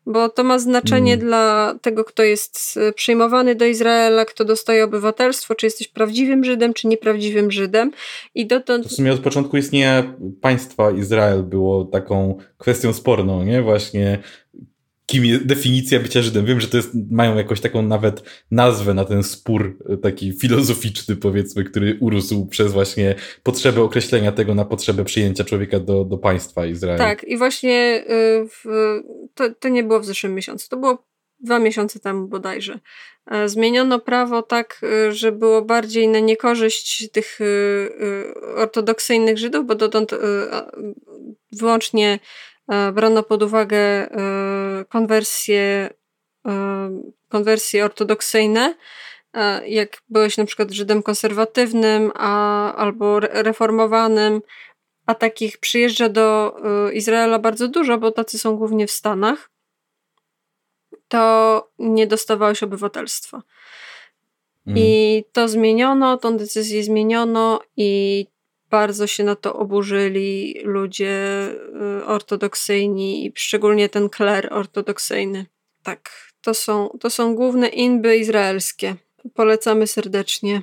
bo 0.06 0.28
to 0.28 0.44
ma 0.44 0.58
znaczenie 0.58 1.14
mm. 1.14 1.26
dla 1.26 1.74
tego, 1.82 2.04
kto 2.04 2.22
jest 2.22 2.76
e, 2.76 2.92
przyjmowany 2.92 3.54
do 3.54 3.64
Izraela, 3.64 4.24
kto 4.24 4.44
dostaje 4.44 4.84
obywatelstwo, 4.84 5.54
czy 5.54 5.66
jesteś 5.66 5.88
prawdziwym 5.88 6.44
Żydem, 6.44 6.74
czy 6.74 6.88
nieprawdziwym 6.88 7.50
Żydem. 7.50 7.92
I 8.34 8.46
dotąd... 8.46 8.86
W 8.86 8.92
sumie 8.92 9.12
od 9.12 9.20
początku 9.20 9.56
istnienia 9.56 10.14
państwa 10.40 10.90
Izrael 10.90 11.42
było 11.42 11.84
taką 11.84 12.38
kwestią 12.58 12.92
sporną, 12.92 13.44
nie? 13.44 13.62
Właśnie 13.62 14.18
kim 15.10 15.24
jest 15.24 15.46
definicja 15.46 16.00
bycia 16.00 16.22
Żydem. 16.22 16.46
Wiem, 16.46 16.60
że 16.60 16.68
to 16.68 16.76
jest, 16.76 16.90
mają 17.10 17.36
jakąś 17.36 17.60
taką 17.60 17.82
nawet 17.82 18.22
nazwę 18.50 18.94
na 18.94 19.04
ten 19.04 19.22
spór 19.22 19.78
e, 19.88 19.96
taki 19.96 20.32
filozoficzny, 20.32 21.16
powiedzmy, 21.16 21.64
który 21.64 21.96
urósł 22.00 22.46
przez 22.46 22.72
właśnie 22.72 23.14
potrzebę 23.42 23.82
określenia 23.82 24.32
tego 24.32 24.54
na 24.54 24.64
potrzebę 24.64 25.04
przyjęcia 25.04 25.44
człowieka 25.44 25.80
do, 25.80 26.04
do 26.04 26.18
państwa 26.18 26.66
Izraela. 26.66 26.98
Tak, 26.98 27.24
i 27.24 27.36
właśnie 27.36 28.04
y, 28.10 28.48
w, 28.48 28.64
to, 29.34 29.54
to 29.54 29.68
nie 29.68 29.84
było 29.84 30.00
w 30.00 30.04
zeszłym 30.04 30.34
miesiącu, 30.34 30.68
to 30.68 30.76
było 30.76 31.04
dwa 31.40 31.58
miesiące 31.58 32.00
temu 32.00 32.28
bodajże. 32.28 32.78
E, 33.30 33.48
zmieniono 33.48 33.98
prawo 33.98 34.42
tak, 34.42 34.80
y, 34.82 35.12
że 35.12 35.32
było 35.32 35.62
bardziej 35.62 36.08
na 36.08 36.20
niekorzyść 36.20 37.10
tych 37.10 37.40
y, 37.40 38.34
ortodoksyjnych 38.56 39.38
Żydów, 39.38 39.66
bo 39.66 39.74
dotąd 39.74 40.14
wyłącznie 41.52 42.18
brano 42.92 43.22
pod 43.22 43.42
uwagę 43.42 43.78
e, 43.78 44.84
konwersje, 44.88 45.90
e, 46.46 46.90
konwersje 47.28 47.84
ortodoksyjne, 47.84 48.74
jak 49.66 50.02
byłeś 50.08 50.36
na 50.36 50.44
przykład 50.44 50.70
Żydem 50.70 51.02
konserwatywnym 51.02 52.12
a, 52.14 52.74
albo 52.74 53.20
reformowanym, 53.20 54.42
a 55.06 55.14
takich 55.14 55.58
przyjeżdża 55.58 56.08
do 56.08 56.56
Izraela 56.92 57.38
bardzo 57.38 57.68
dużo, 57.68 57.98
bo 57.98 58.10
tacy 58.10 58.38
są 58.38 58.56
głównie 58.56 58.86
w 58.86 58.90
Stanach, 58.90 59.50
to 61.08 61.68
nie 61.78 62.06
dostawałeś 62.06 62.62
obywatelstwa. 62.62 63.42
Mm. 64.66 64.78
I 64.78 65.24
to 65.32 65.48
zmieniono, 65.48 66.16
tą 66.16 66.36
decyzję 66.36 66.84
zmieniono 66.84 67.60
i 67.76 68.26
bardzo 68.70 69.06
się 69.06 69.24
na 69.24 69.36
to 69.36 69.54
oburzyli 69.54 70.60
ludzie 70.64 71.48
y, 72.00 72.04
ortodoksyjni 72.04 73.32
szczególnie 73.34 73.88
ten 73.88 74.08
kler 74.08 74.48
ortodoksyjny. 74.52 75.46
Tak, 75.82 76.10
to 76.40 76.54
są, 76.54 76.98
to 77.00 77.10
są 77.10 77.34
główne 77.34 77.68
inby 77.68 78.16
izraelskie. 78.16 78.96
Polecamy 79.34 79.86
serdecznie 79.86 80.62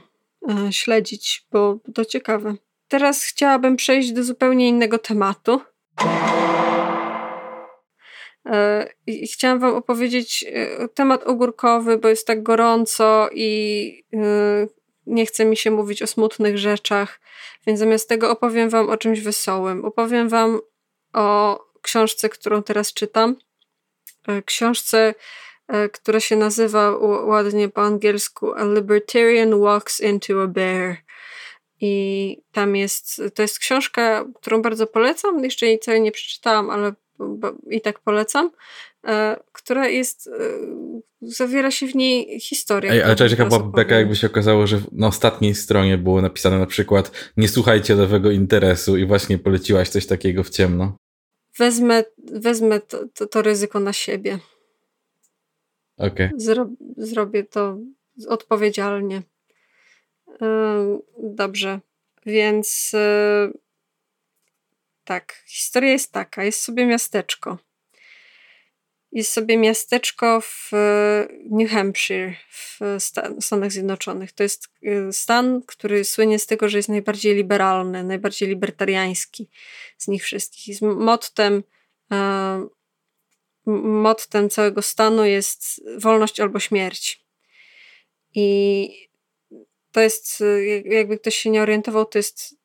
e, 0.50 0.74
śledzić, 0.74 1.46
bo 1.52 1.80
to 1.93 2.06
ciekawe. 2.06 2.56
Teraz 2.88 3.24
chciałabym 3.24 3.76
przejść 3.76 4.12
do 4.12 4.24
zupełnie 4.24 4.70
innego 4.70 4.98
tematu. 4.98 5.62
I 9.08 9.28
chciałam 9.28 9.60
Wam 9.60 9.76
opowiedzieć 9.76 10.46
temat 10.93 11.24
ogórkowy, 11.24 11.98
bo 11.98 12.08
jest 12.08 12.28
tak 12.28 12.43
gorąco 12.43 13.30
i 13.34 14.04
nie 15.08 15.26
chce 15.26 15.46
mi 15.46 15.58
się 15.58 15.72
mówić 15.72 16.02
o 16.02 16.08
smutnych 16.08 16.58
rzeczach, 16.58 17.20
więc 17.67 17.80
zamiast 17.80 18.10
tego 18.10 18.32
opowiem 18.32 18.70
Wam 18.70 18.89
o 18.89 18.98
czymś 18.98 19.22
wesołym. 19.22 19.86
Opowiem 19.86 20.30
Wam 20.30 20.60
o 21.13 21.60
książce, 21.82 22.30
którą 22.30 22.63
teraz 22.63 22.93
czytam. 22.93 23.36
E, 24.28 24.41
książce, 24.41 25.13
e, 25.67 25.89
która 25.89 26.20
się 26.20 26.36
nazywa 26.36 26.98
ładnie 27.26 27.70
po 27.70 27.82
angielsku 27.82 28.54
A 28.54 28.63
Libertarian 28.63 29.60
Walks 29.60 30.02
into 30.02 30.41
a 30.43 30.48
Bear. 30.48 30.98
I 31.82 32.43
tam 32.52 32.76
jest, 32.76 33.22
to 33.36 33.41
jest 33.41 33.60
książka, 33.60 34.26
którą 34.36 34.62
bardzo 34.62 34.88
polecam. 34.88 35.43
Jeszcze 35.43 35.65
jej 35.65 35.80
całej 35.80 36.02
nie 36.02 36.12
przeczytałam, 36.12 36.70
ale 36.70 36.93
i 37.70 37.82
tak 37.82 38.00
polecam. 38.00 38.52
E, 39.08 39.39
która 39.52 39.88
jest, 39.88 40.28
e, 40.28 40.32
zawiera 41.22 41.72
się 41.72 41.88
w 41.88 41.96
niej 41.96 42.39
historia. 42.39 42.91
Ej, 42.91 43.04
ale 43.04 43.15
cześć, 43.15 43.36
była 43.36 43.60
beka, 43.60 43.96
jakby 43.96 44.15
się 44.15 44.28
okazało, 44.28 44.67
że 44.67 44.82
na 44.91 45.08
ostatniej 45.08 45.56
stronie 45.56 45.98
było 45.98 46.22
napisane 46.22 46.60
na 46.60 46.65
przykład 46.65 47.12
nie 47.38 47.48
słuchajcie 47.48 47.96
lewego 47.96 48.32
interesu 48.32 48.98
i 48.98 49.06
właśnie 49.06 49.38
poleciłaś 49.38 49.89
coś 49.89 50.06
takiego 50.06 50.43
w 50.43 50.50
ciemno. 50.50 50.98
Wezmę, 51.58 52.04
wezmę 52.17 52.80
to, 52.80 53.04
to, 53.13 53.28
to 53.28 53.41
ryzyko 53.41 53.80
na 53.80 53.93
siebie. 53.93 54.39
Okej. 55.98 56.28
Okay. 56.28 56.39
Zro, 56.39 56.70
zrobię 56.98 57.43
to 57.43 57.78
odpowiedzialnie. 58.28 59.22
Dobrze, 61.24 61.80
więc 62.26 62.91
tak, 65.04 65.43
historia 65.48 65.91
jest 65.91 66.12
taka, 66.12 66.43
jest 66.43 66.62
sobie 66.62 66.86
miasteczko. 66.86 67.58
Jest 69.12 69.32
sobie 69.32 69.58
miasteczko 69.58 70.41
w 70.41 70.72
New 71.52 71.72
Hampshire 71.72 72.34
w 72.50 72.80
Stanach 73.39 73.72
Zjednoczonych. 73.72 74.32
To 74.32 74.43
jest 74.43 74.70
y, 74.84 75.13
stan, 75.13 75.62
który 75.67 76.06
słynie 76.06 76.39
z 76.39 76.46
tego, 76.46 76.70
że 76.70 76.78
jest 76.78 76.89
najbardziej 76.89 77.36
liberalny, 77.36 78.04
najbardziej 78.04 78.50
libertariański 78.50 79.50
z 79.98 80.08
nich 80.08 80.24
wszystkich. 80.24 80.67
Jest 80.67 80.82
mottem, 80.82 81.63
e, 82.12 82.67
mottem 83.84 84.50
całego 84.50 84.82
stanu 84.82 85.26
jest 85.26 85.82
wolność 85.98 86.39
albo 86.39 86.60
śmierć. 86.60 87.26
I 88.36 88.89
to 89.91 90.02
jest, 90.02 90.41
y, 90.41 90.84
jakby 90.86 91.20
ktoś 91.20 91.36
się 91.36 91.50
nie 91.50 91.62
orientował, 91.62 92.06
to 92.06 92.20
jest 92.20 92.56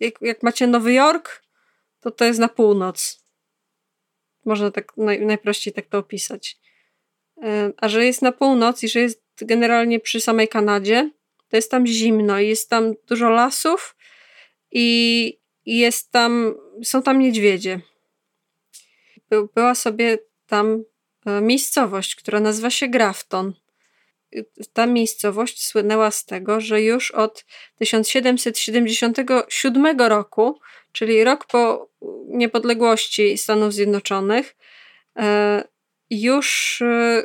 jak, 0.00 0.14
jak 0.20 0.42
macie 0.42 0.66
Nowy 0.66 0.92
Jork, 0.92 1.42
to 2.00 2.10
to 2.10 2.24
jest 2.24 2.40
na 2.40 2.48
północ. 2.48 3.27
Można 4.44 4.70
tak 4.70 4.96
naj, 4.96 5.26
najprościej 5.26 5.72
tak 5.72 5.86
to 5.86 5.98
opisać. 5.98 6.58
E, 7.42 7.72
a 7.76 7.88
że 7.88 8.04
jest 8.04 8.22
na 8.22 8.32
północ 8.32 8.82
i 8.82 8.88
że 8.88 9.00
jest 9.00 9.22
generalnie 9.40 10.00
przy 10.00 10.20
samej 10.20 10.48
Kanadzie, 10.48 11.10
to 11.48 11.56
jest 11.56 11.70
tam 11.70 11.86
zimno 11.86 12.40
i 12.40 12.48
jest 12.48 12.70
tam 12.70 12.94
dużo 13.06 13.30
lasów 13.30 13.96
i 14.72 15.38
jest 15.66 16.12
tam, 16.12 16.54
są 16.84 17.02
tam 17.02 17.18
niedźwiedzie. 17.18 17.80
By, 19.30 19.48
była 19.54 19.74
sobie 19.74 20.18
tam 20.46 20.84
e, 21.26 21.40
miejscowość, 21.40 22.16
która 22.16 22.40
nazywa 22.40 22.70
się 22.70 22.88
Grafton 22.88 23.54
ta 24.72 24.86
miejscowość 24.86 25.66
słynęła 25.66 26.10
z 26.10 26.24
tego, 26.24 26.60
że 26.60 26.82
już 26.82 27.10
od 27.10 27.44
1777 27.78 30.00
roku, 30.00 30.60
czyli 30.92 31.24
rok 31.24 31.46
po 31.46 31.88
niepodległości 32.28 33.38
Stanów 33.38 33.72
Zjednoczonych, 33.72 34.56
e, 35.16 35.64
już 36.10 36.78
e, 36.82 37.22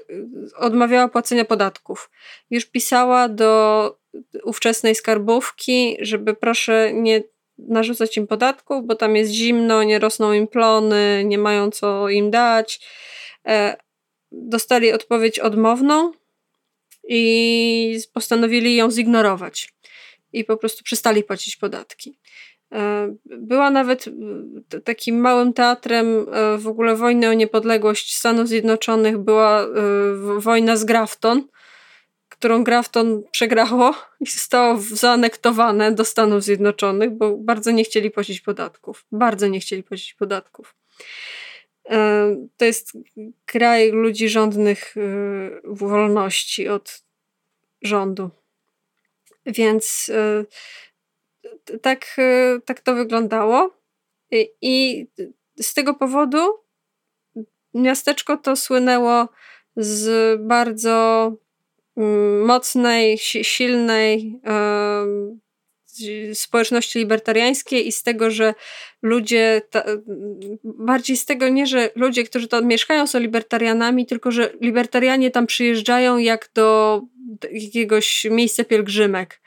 odmawiała 0.55 1.07
płacenia 1.07 1.45
podatków. 1.45 2.09
Już 2.49 2.65
pisała 2.65 3.29
do 3.29 3.97
ówczesnej 4.43 4.95
skarbówki, 4.95 5.97
żeby 5.99 6.33
proszę 6.33 6.93
nie 6.93 7.23
narzucać 7.57 8.17
im 8.17 8.27
podatków, 8.27 8.85
bo 8.85 8.95
tam 8.95 9.15
jest 9.15 9.31
zimno, 9.31 9.83
nie 9.83 9.99
rosną 9.99 10.33
im 10.33 10.47
plony, 10.47 11.23
nie 11.25 11.37
mają 11.37 11.71
co 11.71 12.09
im 12.09 12.31
dać. 12.31 12.87
E, 13.47 13.77
dostali 14.31 14.93
odpowiedź 14.93 15.39
odmowną, 15.39 16.11
i 17.07 17.99
postanowili 18.13 18.75
ją 18.75 18.91
zignorować 18.91 19.73
i 20.33 20.43
po 20.43 20.57
prostu 20.57 20.83
przestali 20.83 21.23
płacić 21.23 21.55
podatki. 21.55 22.17
E, 22.73 23.15
była 23.25 23.69
nawet 23.69 24.05
e, 24.73 24.81
takim 24.81 25.19
małym 25.19 25.53
teatrem 25.53 26.25
e, 26.31 26.57
w 26.57 26.67
ogóle 26.67 26.95
wojny 26.95 27.29
o 27.29 27.33
niepodległość 27.33 28.15
Stanów 28.15 28.47
Zjednoczonych, 28.47 29.17
była 29.17 29.67
wojna 30.37 30.77
z 30.77 30.85
Grafton, 30.85 31.47
którą 32.29 32.63
Grafton 32.63 33.23
przegrało 33.31 33.95
i 34.19 34.29
zostało 34.29 34.77
zaanektowane 34.77 35.91
do 35.91 36.05
Stanów 36.05 36.43
Zjednoczonych, 36.43 37.11
bo 37.11 37.37
bardzo 37.37 37.71
nie 37.71 37.83
chcieli 37.83 38.11
płacić 38.11 38.41
podatków. 38.41 39.05
Bardzo 39.11 39.47
nie 39.47 39.59
chcieli 39.59 39.83
płacić 39.83 40.13
podatków. 40.13 40.75
E, 41.89 42.47
to 42.57 42.65
jest 42.65 42.91
kraj 43.45 43.91
ludzi 43.91 44.29
rządnych 44.29 44.97
e, 44.97 45.01
wolności 45.63 46.67
od 46.67 47.03
rządu. 47.81 48.29
Więc 49.45 50.11
e, 50.13 50.45
tak, 51.81 52.17
tak 52.65 52.79
to 52.79 52.95
wyglądało. 52.95 53.83
I 54.61 55.07
z 55.61 55.73
tego 55.73 55.93
powodu 55.93 56.39
miasteczko 57.73 58.37
to 58.37 58.55
słynęło 58.55 59.27
z 59.75 60.41
bardzo 60.41 61.31
mm, 61.97 62.45
mocnej, 62.45 63.17
silnej 63.17 64.39
społeczności 66.33 66.99
libertariańskiej 66.99 67.87
i 67.87 67.91
z 67.91 68.03
tego, 68.03 68.31
że 68.31 68.53
ludzie, 69.01 69.61
ta, 69.69 69.83
bardziej 70.63 71.17
z 71.17 71.25
tego 71.25 71.49
nie, 71.49 71.67
że 71.67 71.89
ludzie, 71.95 72.23
którzy 72.23 72.47
tam 72.47 72.65
mieszkają 72.65 73.07
są 73.07 73.19
libertarianami, 73.19 74.05
tylko 74.05 74.31
że 74.31 74.53
libertarianie 74.61 75.31
tam 75.31 75.47
przyjeżdżają 75.47 76.17
jak 76.17 76.49
do 76.55 77.01
jakiegoś 77.51 78.25
miejsca 78.31 78.63
pielgrzymek. 78.63 79.41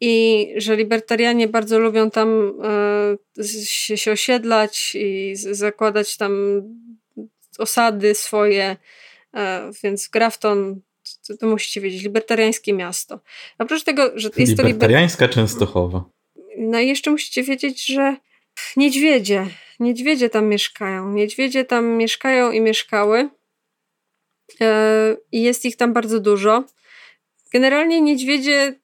I 0.00 0.48
że 0.56 0.76
libertarianie 0.76 1.48
bardzo 1.48 1.78
lubią 1.78 2.10
tam 2.10 2.52
e, 2.64 3.44
się, 3.64 3.96
się 3.96 4.12
osiedlać 4.12 4.94
i 4.94 5.32
zakładać 5.36 6.16
tam 6.16 6.62
osady 7.58 8.14
swoje, 8.14 8.76
e, 9.34 9.70
więc 9.82 10.08
Grafton 10.08 10.80
to, 11.26 11.36
to 11.36 11.46
musicie 11.46 11.80
wiedzieć, 11.80 12.02
libertariańskie 12.02 12.72
miasto. 12.72 13.20
Oprócz 13.58 13.84
tego, 13.84 14.10
że 14.14 14.30
jest 14.36 14.56
to 14.56 14.62
Libertariańska 14.62 15.24
liber... 15.24 15.34
Częstochowa. 15.34 16.04
No 16.58 16.80
i 16.80 16.88
jeszcze 16.88 17.10
musicie 17.10 17.42
wiedzieć, 17.42 17.86
że 17.86 18.16
niedźwiedzie, 18.76 19.46
niedźwiedzie 19.80 20.30
tam 20.30 20.46
mieszkają. 20.46 21.12
Niedźwiedzie 21.12 21.64
tam 21.64 21.86
mieszkają 21.86 22.52
i 22.52 22.60
mieszkały. 22.60 23.28
E, 24.60 25.16
I 25.32 25.42
jest 25.42 25.64
ich 25.64 25.76
tam 25.76 25.92
bardzo 25.92 26.20
dużo. 26.20 26.64
Generalnie 27.52 28.00
niedźwiedzie 28.00 28.74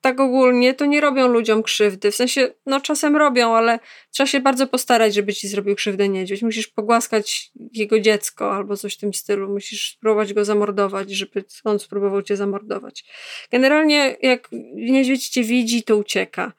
tak 0.00 0.20
ogólnie 0.20 0.74
to 0.74 0.86
nie 0.86 1.00
robią 1.00 1.28
ludziom 1.28 1.62
krzywdy. 1.62 2.10
W 2.10 2.16
sensie, 2.16 2.54
no 2.66 2.80
czasem 2.80 3.16
robią, 3.16 3.54
ale 3.54 3.78
trzeba 4.10 4.26
się 4.26 4.40
bardzo 4.40 4.66
postarać, 4.66 5.14
żeby 5.14 5.34
ci 5.34 5.48
zrobił 5.48 5.74
krzywdę 5.74 6.08
niedźwiedź. 6.08 6.42
Musisz 6.42 6.68
pogłaskać 6.68 7.52
jego 7.72 8.00
dziecko 8.00 8.54
albo 8.54 8.76
coś 8.76 8.94
w 8.94 8.98
tym 8.98 9.14
stylu. 9.14 9.48
Musisz 9.48 9.92
spróbować 9.92 10.34
go 10.34 10.44
zamordować, 10.44 11.10
żeby 11.10 11.44
on 11.64 11.78
spróbował 11.78 12.22
cię 12.22 12.36
zamordować. 12.36 13.04
Generalnie 13.50 14.16
jak 14.22 14.48
niedźwiedź 14.74 15.28
cię 15.28 15.42
widzi, 15.42 15.82
to 15.82 15.96
ucieka. 15.96 16.52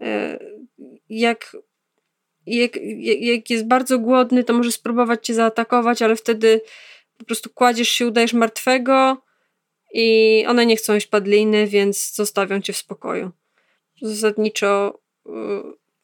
E, 0.00 0.38
jak, 1.08 1.56
jak, 2.46 2.76
jak 3.20 3.50
jest 3.50 3.66
bardzo 3.66 3.98
głodny, 3.98 4.44
to 4.44 4.52
może 4.52 4.72
spróbować 4.72 5.26
cię 5.26 5.34
zaatakować, 5.34 6.02
ale 6.02 6.16
wtedy 6.16 6.60
po 7.18 7.24
prostu 7.24 7.50
kładziesz 7.50 7.88
się, 7.88 8.06
udajesz 8.06 8.32
martwego, 8.32 9.25
i 9.98 10.44
one 10.48 10.66
nie 10.66 10.76
chcą 10.76 10.94
jeść 10.94 11.06
padliny, 11.06 11.66
więc 11.66 12.14
zostawią 12.14 12.60
cię 12.60 12.72
w 12.72 12.76
spokoju. 12.76 13.30
Zasadniczo 14.02 14.98
y, 15.26 15.30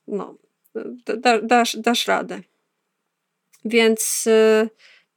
no, 0.07 0.37
da, 1.19 1.41
dasz, 1.43 1.77
dasz 1.77 2.07
radę. 2.07 2.41
Więc 3.65 4.27
y, 4.27 4.69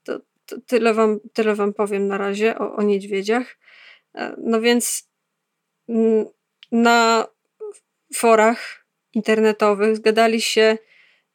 to, 0.04 0.20
to 0.46 0.56
tyle, 0.68 0.94
wam, 0.94 1.20
tyle 1.34 1.56
wam 1.56 1.74
powiem 1.74 2.08
na 2.08 2.18
razie 2.18 2.58
o, 2.60 2.76
o 2.76 2.82
niedźwiedziach. 2.82 3.58
E, 4.16 4.36
no 4.38 4.62
więc 4.62 5.10
na 6.72 7.28
forach 8.16 8.86
internetowych 9.14 9.96
zgadali 9.96 10.42
się 10.42 10.78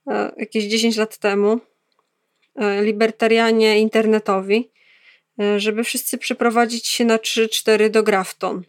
e, 0.07 0.33
jakieś 0.37 0.64
10 0.64 0.96
lat 0.96 1.18
temu 1.18 1.61
e, 2.57 2.83
libertarianie 2.83 3.81
internetowi, 3.81 4.70
żeby 5.57 5.85
wszyscy 5.85 6.18
przeprowadzić 6.18 6.87
się 6.87 7.05
na 7.05 7.16
3-4 7.16 7.90
do 7.90 8.03
Grafton. 8.03 8.62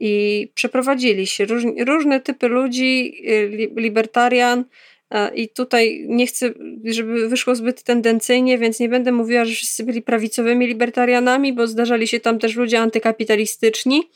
I 0.00 0.48
przeprowadzili 0.54 1.26
się 1.26 1.44
Róż, 1.44 1.64
różne 1.86 2.20
typy 2.20 2.48
ludzi, 2.48 3.22
e, 3.26 3.46
libertarian, 3.80 4.64
e, 5.10 5.34
i 5.34 5.48
tutaj 5.48 6.04
nie 6.08 6.26
chcę, 6.26 6.50
żeby 6.84 7.28
wyszło 7.28 7.54
zbyt 7.54 7.82
tendencyjnie, 7.82 8.58
więc 8.58 8.80
nie 8.80 8.88
będę 8.88 9.12
mówiła, 9.12 9.44
że 9.44 9.54
wszyscy 9.54 9.84
byli 9.84 10.02
prawicowymi 10.02 10.66
libertarianami, 10.66 11.52
bo 11.52 11.66
zdarzali 11.66 12.08
się 12.08 12.20
tam 12.20 12.38
też 12.38 12.56
ludzie 12.56 12.80
antykapitalistyczni, 12.80 14.10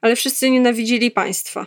ale 0.00 0.16
wszyscy 0.16 0.50
nienawidzili 0.50 1.10
państwa. 1.10 1.66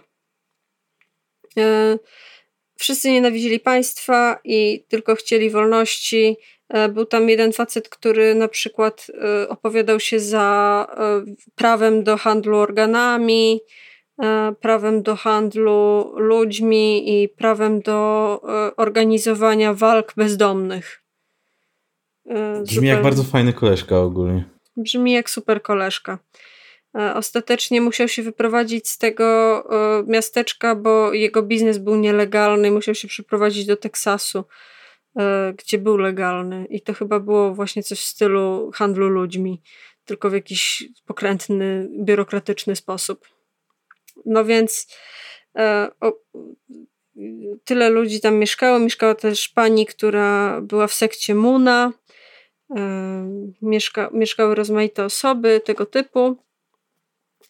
Wszyscy 2.80 3.12
nienawidzili 3.12 3.60
państwa 3.60 4.40
i 4.44 4.84
tylko 4.90 5.16
chcieli 5.16 5.50
wolności, 5.50 6.38
E, 6.61 6.61
był 6.94 7.06
tam 7.06 7.30
jeden 7.30 7.54
facet, 7.54 7.90
który 7.90 8.36
na 8.36 8.48
przykład 8.48 9.08
e, 9.24 9.50
opowiadał 9.50 10.00
się 10.00 10.20
za 10.20 10.88
e, 10.98 11.24
prawem 11.56 12.04
do 12.04 12.18
handlu 12.18 12.58
organami, 12.58 13.60
prawem 14.62 15.04
do 15.04 15.16
handlu 15.16 16.12
ludźmi 16.16 17.22
i 17.24 17.30
prawem 17.30 17.82
do 17.82 18.42
organizowania 18.78 19.74
walk 19.74 20.14
bezdomnych. 20.18 21.04
Brzmi 22.64 22.88
jak 22.88 23.02
bardzo 23.02 23.24
fajny 23.24 23.54
koleżka 23.54 24.00
ogólnie. 24.00 24.44
Brzmi 24.78 25.12
jak 25.12 25.30
super 25.30 25.62
koleżka. 25.62 26.20
Ostatecznie 27.16 27.82
musiał 27.82 28.08
się 28.08 28.24
wyprowadzić 28.24 28.90
z 28.90 28.98
tego 28.98 29.64
miasteczka, 30.08 30.76
bo 30.76 31.14
jego 31.14 31.44
biznes 31.44 31.78
był 31.78 31.96
nielegalny, 31.96 32.72
musiał 32.72 32.96
się 32.96 33.08
przeprowadzić 33.08 33.66
do 33.66 33.78
Teksasu. 33.78 34.44
E, 35.20 35.54
gdzie 35.58 35.78
był 35.78 35.98
legalny. 35.98 36.66
I 36.70 36.82
to 36.82 36.94
chyba 36.94 37.20
było 37.20 37.54
właśnie 37.54 37.84
coś 37.84 38.00
w 38.00 38.06
stylu 38.06 38.72
handlu 38.74 39.10
ludźmi, 39.10 39.62
tylko 40.06 40.30
w 40.30 40.34
jakiś 40.34 40.84
pokrętny, 41.06 41.90
biurokratyczny 42.00 42.76
sposób. 42.76 43.28
No 44.26 44.46
więc 44.46 44.98
e, 45.58 45.88
o, 46.02 46.14
tyle 47.64 47.90
ludzi 47.90 48.22
tam 48.22 48.36
mieszkało. 48.36 48.80
Mieszkała 48.80 49.16
też 49.16 49.50
pani, 49.50 49.86
która 49.86 50.62
była 50.62 50.88
w 50.88 50.94
sekcie 50.94 51.36
Muna. 51.36 51.94
Mieszka, 53.62 54.10
mieszkały 54.14 54.56
rozmaite 54.56 55.06
osoby 55.06 55.62
tego 55.66 55.86
typu. 55.86 56.38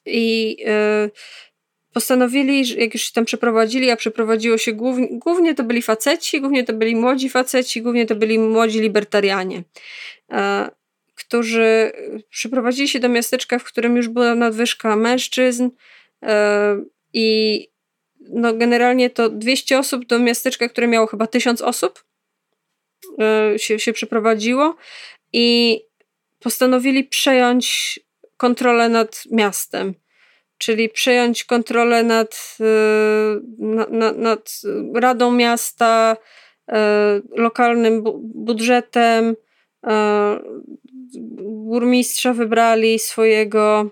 I 0.05 0.57
postanowili, 1.93 2.79
jak 2.79 2.93
już 2.93 3.03
się 3.03 3.13
tam 3.13 3.25
przeprowadzili, 3.25 3.89
a 3.91 3.95
przeprowadziło 3.95 4.57
się 4.57 4.73
głównie, 4.73 5.07
głównie 5.11 5.55
to 5.55 5.63
byli 5.63 5.81
faceci, 5.81 6.41
głównie 6.41 6.63
to 6.63 6.73
byli 6.73 6.95
młodzi 6.95 7.29
faceci, 7.29 7.81
głównie 7.81 8.05
to 8.05 8.15
byli 8.15 8.39
młodzi 8.39 8.79
libertarianie, 8.79 9.63
e, 10.31 10.69
którzy 11.15 11.91
przeprowadzili 12.29 12.87
się 12.87 12.99
do 12.99 13.09
miasteczka, 13.09 13.59
w 13.59 13.63
którym 13.63 13.97
już 13.97 14.07
była 14.07 14.35
nadwyżka 14.35 14.95
mężczyzn 14.95 15.69
e, 16.23 16.83
i 17.13 17.67
no 18.29 18.53
generalnie 18.53 19.09
to 19.09 19.29
200 19.29 19.79
osób 19.79 20.05
do 20.05 20.19
miasteczka, 20.19 20.69
które 20.69 20.87
miało 20.87 21.07
chyba 21.07 21.27
1000 21.27 21.61
osób 21.61 22.03
e, 23.19 23.59
się, 23.59 23.79
się 23.79 23.93
przeprowadziło 23.93 24.75
i 25.33 25.79
postanowili 26.39 27.03
przejąć 27.03 27.99
kontrolę 28.37 28.89
nad 28.89 29.23
miastem 29.31 29.93
czyli 30.61 30.89
przejąć 30.89 31.43
kontrolę 31.43 32.03
nad, 32.03 32.57
nad, 33.59 33.89
y, 33.89 34.17
nad 34.17 34.61
Radą 34.95 35.31
Miasta, 35.31 36.17
y, 36.69 36.73
lokalnym 37.35 38.03
budżetem. 38.33 39.29
Y, 39.29 39.91
burmistrza 41.41 42.33
wybrali 42.33 42.99
swojego, 42.99 43.89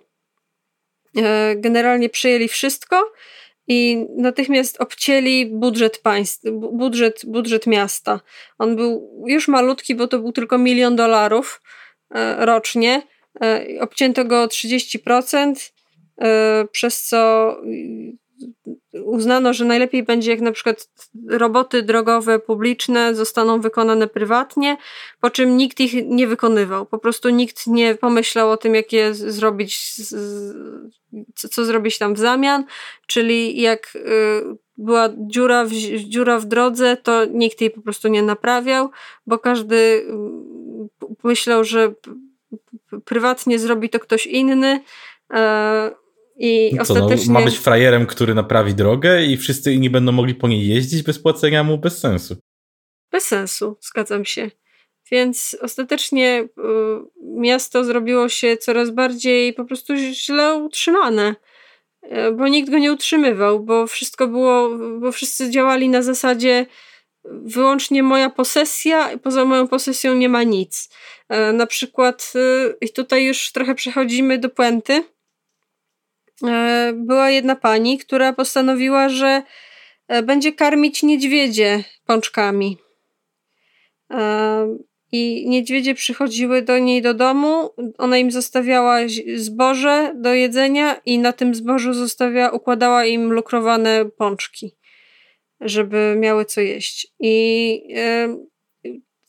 generalnie 1.56 2.10
przejęli 2.10 2.48
wszystko 2.48 3.12
i 3.68 4.06
natychmiast 4.18 4.82
obcięli 4.82 5.46
budżet 5.46 5.98
państw, 5.98 6.44
budżet, 6.52 7.22
budżet 7.26 7.68
miasta. 7.68 8.20
On 8.58 8.76
był 8.76 9.24
już 9.28 9.48
malutki, 9.48 9.96
bo 9.96 10.08
to 10.08 10.20
był 10.20 10.32
tylko 10.32 10.58
milion 10.58 10.96
dolarów 10.96 11.62
rocznie. 12.38 13.02
Obcięto 13.80 14.26
go 14.26 14.44
o 14.44 14.48
30%. 14.48 15.72
E, 16.22 16.68
przez 16.72 17.04
co 17.04 17.56
uznano, 19.04 19.54
że 19.54 19.66
najlepiej 19.66 20.04
będzie, 20.04 20.32
jak 20.32 20.42
na 20.42 20.52
przykład 20.52 20.90
roboty 21.30 21.84
drogowe 21.84 22.40
publiczne 22.40 23.16
zostaną 23.16 23.62
wykonane 23.62 24.08
prywatnie, 24.08 24.78
po 25.20 25.30
czym 25.30 25.58
nikt 25.58 25.80
ich 25.80 25.94
nie 26.06 26.28
wykonywał. 26.28 26.86
Po 26.86 26.98
prostu 26.98 27.30
nikt 27.30 27.68
nie 27.68 27.96
pomyślał 27.96 28.52
o 28.52 28.58
tym, 28.58 28.76
jak 28.76 28.94
je 28.94 29.14
zrobić, 29.14 29.96
co 31.36 31.66
zrobić 31.66 31.98
tam 31.98 32.14
w 32.14 32.20
zamian, 32.20 32.64
czyli 33.08 33.62
jak 33.62 33.96
y, 33.96 34.00
była 34.78 35.10
dziura 35.18 35.66
w, 35.66 35.72
dziura 35.98 36.40
w 36.40 36.46
drodze, 36.46 36.98
to 36.98 37.26
nikt 37.26 37.62
jej 37.62 37.72
po 37.72 37.82
prostu 37.82 38.08
nie 38.08 38.24
naprawiał, 38.24 38.90
bo 39.28 39.40
każdy 39.40 39.76
y, 39.76 40.06
myślał, 41.24 41.64
że 41.64 41.94
prywatnie 43.06 43.60
zrobi 43.60 43.90
to 43.90 44.00
ktoś 44.00 44.26
inny. 44.26 44.80
I 46.40 46.70
Co, 46.70 46.76
no, 46.76 46.82
ostatecznie... 46.82 47.34
No, 47.34 47.40
ma 47.40 47.46
być 47.46 47.58
frajerem, 47.58 48.06
który 48.06 48.36
naprawi 48.36 48.74
drogę 48.74 49.24
i 49.26 49.38
wszyscy 49.38 49.74
inni 49.74 49.90
będą 49.90 50.12
mogli 50.12 50.36
po 50.36 50.48
niej 50.48 50.68
jeździć 50.68 51.04
bez 51.04 51.20
płacenia 51.20 51.64
mu 51.64 51.78
bez 51.78 52.00
sensu. 52.00 52.36
Bez 53.12 53.24
sensu, 53.24 53.78
zgadzam 53.82 54.26
się. 54.26 54.52
Więc 55.12 55.58
ostatecznie 55.62 56.44
y, 56.44 56.50
miasto 57.22 57.84
zrobiło 57.84 58.30
się 58.30 58.58
coraz 58.58 58.90
bardziej 58.90 59.54
po 59.54 59.66
prostu 59.66 59.94
źle 59.96 60.56
utrzymane, 60.56 61.36
y, 62.04 62.32
bo 62.32 62.48
nikt 62.48 62.70
go 62.70 62.78
nie 62.78 62.94
utrzymywał, 62.94 63.60
bo 63.60 63.88
wszystko 63.88 64.28
było, 64.28 64.70
bo 65.00 65.12
wszyscy 65.12 65.50
działali 65.50 65.90
na 65.90 66.02
zasadzie 66.02 66.66
wyłącznie 67.26 68.04
moja 68.04 68.30
posesja, 68.30 69.18
poza 69.18 69.46
moją 69.46 69.68
posesją 69.68 70.16
nie 70.16 70.30
ma 70.30 70.44
nic. 70.44 70.90
Y, 71.34 71.54
na 71.54 71.68
przykład, 71.68 72.34
i 72.82 72.90
tutaj 72.90 73.26
już 73.26 73.52
trochę 73.52 73.76
przechodzimy 73.76 74.38
do 74.38 74.50
puenty, 74.50 75.04
była 76.94 77.30
jedna 77.30 77.56
pani, 77.56 77.98
która 77.98 78.34
postanowiła, 78.34 79.10
że 79.10 79.44
e, 80.08 80.24
będzie 80.24 80.54
karmić 80.54 81.04
niedźwiedzie 81.04 81.84
pączkami. 82.06 82.78
E, 84.12 84.78
I 85.12 85.50
niedźwiedzie 85.50 85.96
przychodziły 85.96 86.62
do 86.62 86.80
niej 86.80 87.02
do 87.02 87.14
domu, 87.14 87.70
ona 87.98 88.18
im 88.18 88.32
zostawiała 88.32 88.98
zboże 89.36 90.14
do 90.16 90.34
jedzenia 90.34 91.02
i 91.06 91.20
na 91.20 91.34
tym 91.34 91.56
zbożu 91.56 91.94
zostawia, 91.94 92.50
układała 92.50 93.06
im 93.06 93.34
lukrowane 93.34 94.06
pączki, 94.18 94.76
żeby 95.62 96.16
miały 96.18 96.46
co 96.46 96.62
jeść. 96.62 97.08
I 97.20 97.84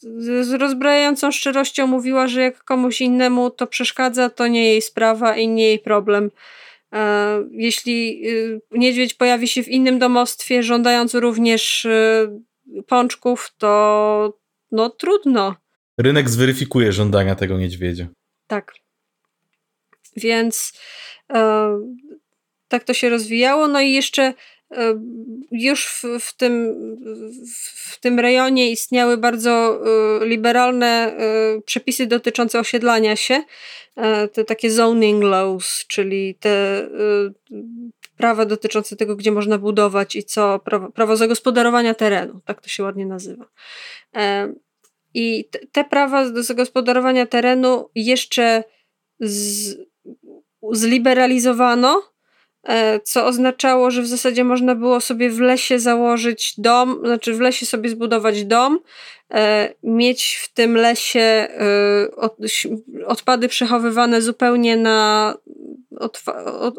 z 0.02 0.52
rozbrajającą 0.52 1.30
szczerością 1.30 1.86
mówiła, 1.86 2.28
że 2.28 2.40
jak 2.40 2.64
komuś 2.64 3.00
innemu 3.00 3.50
to 3.50 3.66
przeszkadza, 3.66 4.30
to 4.30 4.46
nie 4.46 4.64
jej 4.64 4.82
sprawa 4.82 5.36
i 5.36 5.48
nie 5.48 5.64
jej 5.64 5.78
problem 5.78 6.30
E, 6.30 6.69
jeśli 7.50 8.28
y, 8.28 8.60
niedźwiedź 8.70 9.14
pojawi 9.14 9.48
się 9.48 9.62
w 9.62 9.68
innym 9.68 9.98
domostwie, 9.98 10.62
żądając 10.62 11.14
również 11.14 11.84
y, 11.84 12.28
pączków, 12.86 13.54
to 13.58 14.38
no 14.72 14.90
trudno. 14.90 15.56
Rynek 15.98 16.30
zweryfikuje 16.30 16.92
żądania 16.92 17.34
tego 17.34 17.58
niedźwiedzia. 17.58 18.08
Tak. 18.46 18.72
Więc 20.16 20.72
e, 21.32 21.78
tak 22.68 22.84
to 22.84 22.94
się 22.94 23.08
rozwijało. 23.08 23.68
No 23.68 23.80
i 23.80 23.92
jeszcze 23.92 24.22
e, 24.22 24.34
już 25.50 25.86
w, 25.86 26.04
w, 26.20 26.36
tym, 26.36 26.74
w 27.84 28.00
tym 28.00 28.20
rejonie 28.20 28.70
istniały 28.70 29.16
bardzo 29.16 29.80
liberalne 30.20 31.16
przepisy 31.64 32.06
dotyczące 32.06 32.60
osiedlania 32.60 33.16
się. 33.16 33.42
E, 33.96 34.28
te 34.28 34.44
takie 34.44 34.70
zoning 34.70 35.24
laws, 35.24 35.84
czyli 35.86 36.34
te 36.34 36.88
prawa 38.20 38.46
dotyczące 38.46 38.96
tego, 38.96 39.16
gdzie 39.16 39.32
można 39.32 39.58
budować 39.58 40.16
i 40.16 40.24
co, 40.24 40.58
prawo, 40.58 40.90
prawo 40.90 41.16
zagospodarowania 41.16 41.94
terenu, 41.94 42.40
tak 42.44 42.60
to 42.60 42.68
się 42.68 42.82
ładnie 42.82 43.06
nazywa. 43.06 43.44
E, 44.16 44.52
I 45.14 45.48
te 45.72 45.84
prawa 45.84 46.30
do 46.30 46.42
zagospodarowania 46.42 47.26
terenu 47.26 47.90
jeszcze 47.94 48.64
z, 49.20 49.76
zliberalizowano, 50.72 52.02
e, 52.02 52.09
co 53.04 53.26
oznaczało, 53.26 53.90
że 53.90 54.02
w 54.02 54.06
zasadzie 54.06 54.44
można 54.44 54.74
było 54.74 55.00
sobie 55.00 55.30
w 55.30 55.40
lesie 55.40 55.78
założyć 55.78 56.54
dom, 56.58 57.00
znaczy 57.04 57.34
w 57.34 57.40
lesie 57.40 57.66
sobie 57.66 57.90
zbudować 57.90 58.44
dom, 58.44 58.78
E, 59.34 59.74
mieć 59.82 60.40
w 60.42 60.52
tym 60.52 60.76
lesie 60.76 61.20
e, 61.20 62.08
odpady 63.06 63.48
przechowywane 63.48 64.22
zupełnie 64.22 64.76
na 64.76 65.34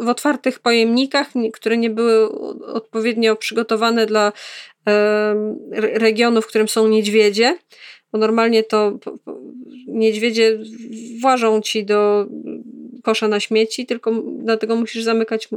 w 0.01 0.07
otwartych 0.07 0.59
pojemnikach, 0.59 1.27
które 1.53 1.77
nie 1.77 1.89
były 1.89 2.31
odpowiednio 2.65 3.35
przygotowane 3.35 4.05
dla 4.05 4.31
regionu, 5.73 6.41
w 6.41 6.47
którym 6.47 6.67
są 6.67 6.87
niedźwiedzie, 6.87 7.57
bo 8.11 8.19
normalnie 8.19 8.63
to 8.63 8.99
niedźwiedzie 9.87 10.59
włażą 11.21 11.61
ci 11.61 11.85
do 11.85 12.25
kosza 13.03 13.27
na 13.27 13.39
śmieci, 13.39 13.85
tylko 13.85 14.11
dlatego 14.37 14.75
musisz 14.75 15.03
zamykać 15.03 15.49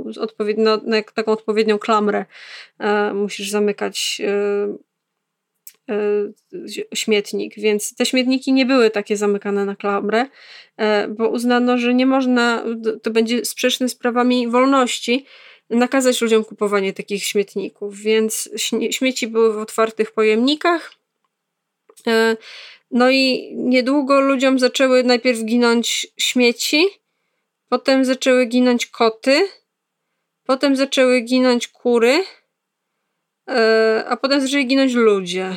na 0.84 1.02
taką 1.14 1.32
odpowiednią 1.32 1.78
klamrę 1.78 2.24
e, 2.78 3.14
musisz 3.14 3.50
zamykać 3.50 4.20
E, 5.90 6.32
śmietnik, 6.94 7.54
więc 7.56 7.94
te 7.94 8.06
śmietniki 8.06 8.52
nie 8.52 8.66
były 8.66 8.90
takie 8.90 9.16
zamykane 9.16 9.64
na 9.64 9.76
klamrę, 9.76 10.26
e, 10.76 11.08
bo 11.08 11.28
uznano, 11.28 11.78
że 11.78 11.94
nie 11.94 12.06
można, 12.06 12.64
to 13.02 13.10
będzie 13.10 13.44
sprzeczne 13.44 13.88
z 13.88 13.94
prawami 13.94 14.48
wolności, 14.48 15.26
nakazać 15.70 16.20
ludziom 16.20 16.44
kupowanie 16.44 16.92
takich 16.92 17.24
śmietników, 17.24 17.98
więc 17.98 18.50
śmieci 18.90 19.26
były 19.26 19.52
w 19.52 19.58
otwartych 19.58 20.12
pojemnikach. 20.12 20.92
E, 22.06 22.36
no 22.90 23.10
i 23.10 23.52
niedługo 23.56 24.20
ludziom 24.20 24.58
zaczęły 24.58 25.02
najpierw 25.02 25.44
ginąć 25.44 26.06
śmieci, 26.16 26.86
potem 27.74 28.04
zaczęły 28.04 28.46
ginąć 28.46 28.86
koty, 28.86 29.48
potem 30.44 30.76
zaczęły 30.76 31.20
ginąć 31.20 31.68
kury, 31.68 32.24
a 34.08 34.16
potem 34.16 34.40
zaczęli 34.40 34.66
ginąć 34.66 34.94
ludzie. 34.94 35.50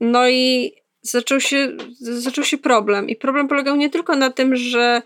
No 0.00 0.28
i 0.28 0.72
zaczął 1.02 1.40
się, 1.40 1.76
zaczął 2.00 2.44
się 2.44 2.58
problem. 2.58 3.08
I 3.08 3.16
problem 3.16 3.48
polegał 3.48 3.76
nie 3.76 3.90
tylko 3.90 4.16
na 4.16 4.30
tym, 4.30 4.56
że 4.56 5.02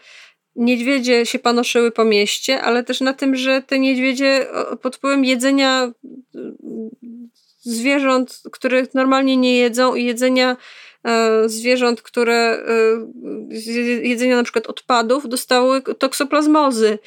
niedźwiedzie 0.57 1.27
się 1.27 1.39
panoszyły 1.39 1.91
po 1.91 2.05
mieście, 2.05 2.63
ale 2.63 2.85
też 2.85 3.01
na 3.01 3.13
tym, 3.13 3.37
że 3.37 3.63
te 3.63 3.79
niedźwiedzie 3.79 4.47
pod 4.83 4.97
wpływem 4.97 5.25
jedzenia 5.25 5.93
zwierząt, 7.63 8.43
których 8.53 8.95
normalnie 8.95 9.37
nie 9.37 9.57
jedzą 9.57 9.95
i 9.95 10.05
jedzenia 10.05 10.51
e, 10.51 10.57
zwierząt, 11.47 12.03
które 12.03 12.65
z 13.51 13.67
jedzenia 14.07 14.37
na 14.37 14.43
przykład 14.43 14.67
odpadów 14.67 15.29
dostały 15.29 15.83
toksoplazmozy 15.83 16.99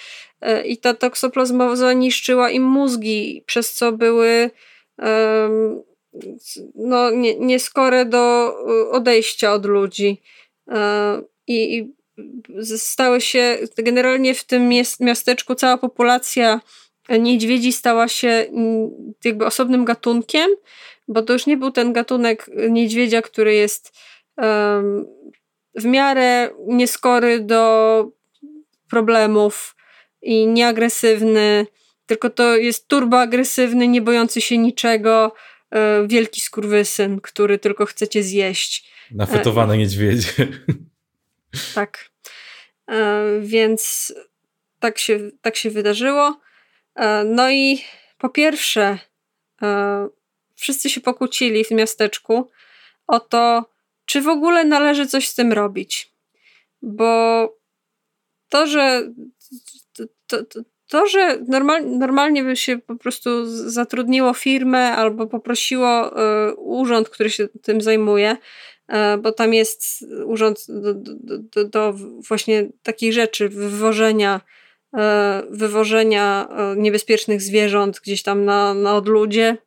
i 0.65 0.77
ta 0.77 0.93
toksoplazmoza 0.93 1.93
niszczyła 1.93 2.49
im 2.49 2.63
mózgi, 2.63 3.43
przez 3.45 3.73
co 3.73 3.91
były 3.91 4.49
no, 6.75 7.11
nie, 7.11 7.35
nieskore 7.35 8.05
do 8.05 8.55
odejścia 8.91 9.53
od 9.53 9.65
ludzi. 9.65 10.21
I, 11.47 11.77
i 11.77 11.93
stały 12.77 13.21
się, 13.21 13.57
generalnie 13.77 14.33
w 14.33 14.43
tym 14.43 14.69
miasteczku 14.99 15.55
cała 15.55 15.77
populacja 15.77 16.61
niedźwiedzi 17.19 17.73
stała 17.73 18.07
się 18.07 18.45
jakby 19.25 19.45
osobnym 19.45 19.85
gatunkiem, 19.85 20.49
bo 21.07 21.21
to 21.21 21.33
już 21.33 21.45
nie 21.45 21.57
był 21.57 21.71
ten 21.71 21.93
gatunek 21.93 22.49
niedźwiedzia, 22.69 23.21
który 23.21 23.53
jest 23.53 23.93
um, 24.37 25.05
w 25.75 25.85
miarę 25.85 26.49
nieskory 26.67 27.39
do 27.39 28.11
problemów 28.89 29.75
i 30.21 30.47
nieagresywny, 30.47 31.67
tylko 32.05 32.29
to 32.29 32.57
jest 32.57 32.87
turboagresywny, 32.87 33.87
nie 33.87 34.01
bojący 34.01 34.41
się 34.41 34.57
niczego, 34.57 35.33
e, 35.71 36.07
wielki 36.07 36.41
skurwysyn, 36.41 37.21
który 37.21 37.59
tylko 37.59 37.85
chcecie 37.85 38.23
zjeść. 38.23 38.91
Nafetowane 39.11 39.73
e, 39.73 39.77
niedźwiedzie. 39.77 40.31
Tak. 41.75 42.09
E, 42.91 43.23
więc 43.41 44.13
tak 44.79 44.97
się, 44.97 45.19
tak 45.41 45.55
się 45.55 45.69
wydarzyło. 45.69 46.39
E, 46.95 47.23
no 47.23 47.51
i 47.51 47.83
po 48.17 48.29
pierwsze, 48.29 48.99
e, 49.61 50.07
wszyscy 50.55 50.89
się 50.89 51.01
pokłócili 51.01 51.65
w 51.65 51.71
miasteczku 51.71 52.49
o 53.07 53.19
to, 53.19 53.65
czy 54.05 54.21
w 54.21 54.27
ogóle 54.27 54.65
należy 54.65 55.07
coś 55.07 55.27
z 55.27 55.35
tym 55.35 55.53
robić. 55.53 56.13
Bo 56.81 57.49
to, 58.49 58.67
że 58.67 59.11
to, 60.27 60.43
to, 60.43 60.61
to 60.87 61.07
że 61.07 61.39
normal, 61.47 61.85
normalnie 61.89 62.43
by 62.43 62.55
się 62.55 62.77
po 62.77 62.95
prostu 62.95 63.29
zatrudniło 63.69 64.33
firmę 64.33 64.95
albo 64.95 65.27
poprosiło 65.27 66.19
y, 66.49 66.55
urząd, 66.55 67.09
który 67.09 67.29
się 67.29 67.47
tym 67.47 67.81
zajmuje, 67.81 68.37
y, 68.89 69.17
bo 69.17 69.31
tam 69.31 69.53
jest 69.53 70.05
urząd 70.25 70.65
do, 70.67 70.93
do, 70.93 71.37
do, 71.37 71.65
do 71.65 71.93
właśnie 72.27 72.69
takich 72.83 73.13
rzeczy, 73.13 73.49
wywożenia 73.49 74.41
E, 74.97 75.43
wywożenia 75.49 76.47
e, 76.49 76.75
niebezpiecznych 76.77 77.41
zwierząt 77.41 77.99
gdzieś 77.99 78.23
tam 78.23 78.45
na, 78.45 78.73
na 78.73 78.95
odludzie 78.95 79.57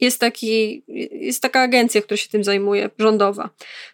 jest, 0.00 0.20
taki, 0.20 0.82
jest 1.12 1.42
taka 1.42 1.60
agencja, 1.60 2.02
która 2.02 2.16
się 2.16 2.28
tym 2.28 2.44
zajmuje, 2.44 2.90
rządowa. 2.98 3.50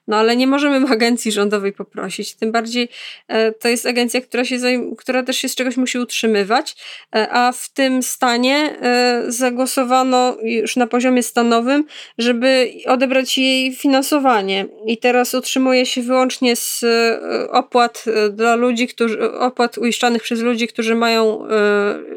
No 0.09 0.16
ale 0.16 0.36
nie 0.36 0.46
możemy 0.46 0.88
agencji 0.88 1.32
rządowej 1.32 1.72
poprosić. 1.72 2.34
Tym 2.34 2.53
bardziej 2.53 2.88
e, 3.28 3.53
to 3.53 3.68
jest 3.68 3.86
agencja, 3.86 4.20
która, 4.20 4.44
się 4.44 4.57
zajm- 4.57 4.96
która 4.96 5.22
też 5.22 5.36
się 5.36 5.49
z 5.49 5.55
czegoś 5.55 5.76
musi 5.76 5.99
utrzymywać, 5.99 6.76
e, 7.14 7.28
a 7.30 7.53
w 7.53 7.68
tym 7.68 8.03
stanie 8.03 8.76
e, 8.82 9.22
zagłosowano 9.28 10.36
już 10.42 10.76
na 10.76 10.86
poziomie 10.86 11.22
stanowym, 11.22 11.84
żeby 12.18 12.72
odebrać 12.86 13.38
jej 13.38 13.74
finansowanie. 13.74 14.66
I 14.86 14.99
teraz 14.99 15.34
utrzymuje 15.34 15.86
się 15.86 16.03
wyłącznie 16.03 16.57
z 16.57 16.84
e, 16.84 17.51
opłat 17.51 18.05
e, 18.07 18.28
dla 18.28 18.55
ludzi, 18.55 18.88
którzy, 18.88 19.32
opłat 19.32 19.78
uiszczanych 19.78 20.22
przez 20.22 20.40
ludzi, 20.40 20.68
którzy 20.68 20.94
mają 20.94 21.46
e, 21.46 21.49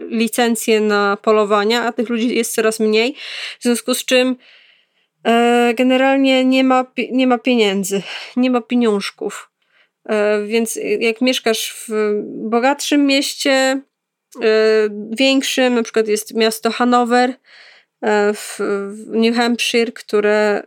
licencję 0.09 0.81
na 0.81 1.17
polowania, 1.21 1.83
a 1.83 1.91
tych 1.91 2.09
ludzi 2.09 2.35
jest 2.35 2.55
coraz 2.55 2.79
mniej. 2.79 3.15
W 3.59 3.63
związku 3.71 3.93
z 3.93 4.05
czym 4.05 4.35
e, 5.23 5.73
generalnie 5.77 6.45
nie 6.45 6.63
ma, 6.63 6.85
nie 7.11 7.27
ma 7.27 7.37
pieniędzy, 7.37 8.01
nie 8.35 8.51
ma 8.51 8.61
pieniążków. 8.61 9.51
E, 10.09 10.43
więc 10.45 10.79
jak 10.99 11.21
mieszkasz 11.21 11.85
w 11.87 12.13
bogatszym 12.49 13.05
mieście, 13.05 13.51
e, 13.51 13.81
większym, 15.11 15.75
na 15.75 15.83
przykład 15.83 16.07
jest 16.07 16.33
miasto 16.33 16.71
Hanower 16.71 17.33
w, 18.33 18.59
New 19.07 19.35
Hampshire, 19.35 19.93
które, 19.93 20.63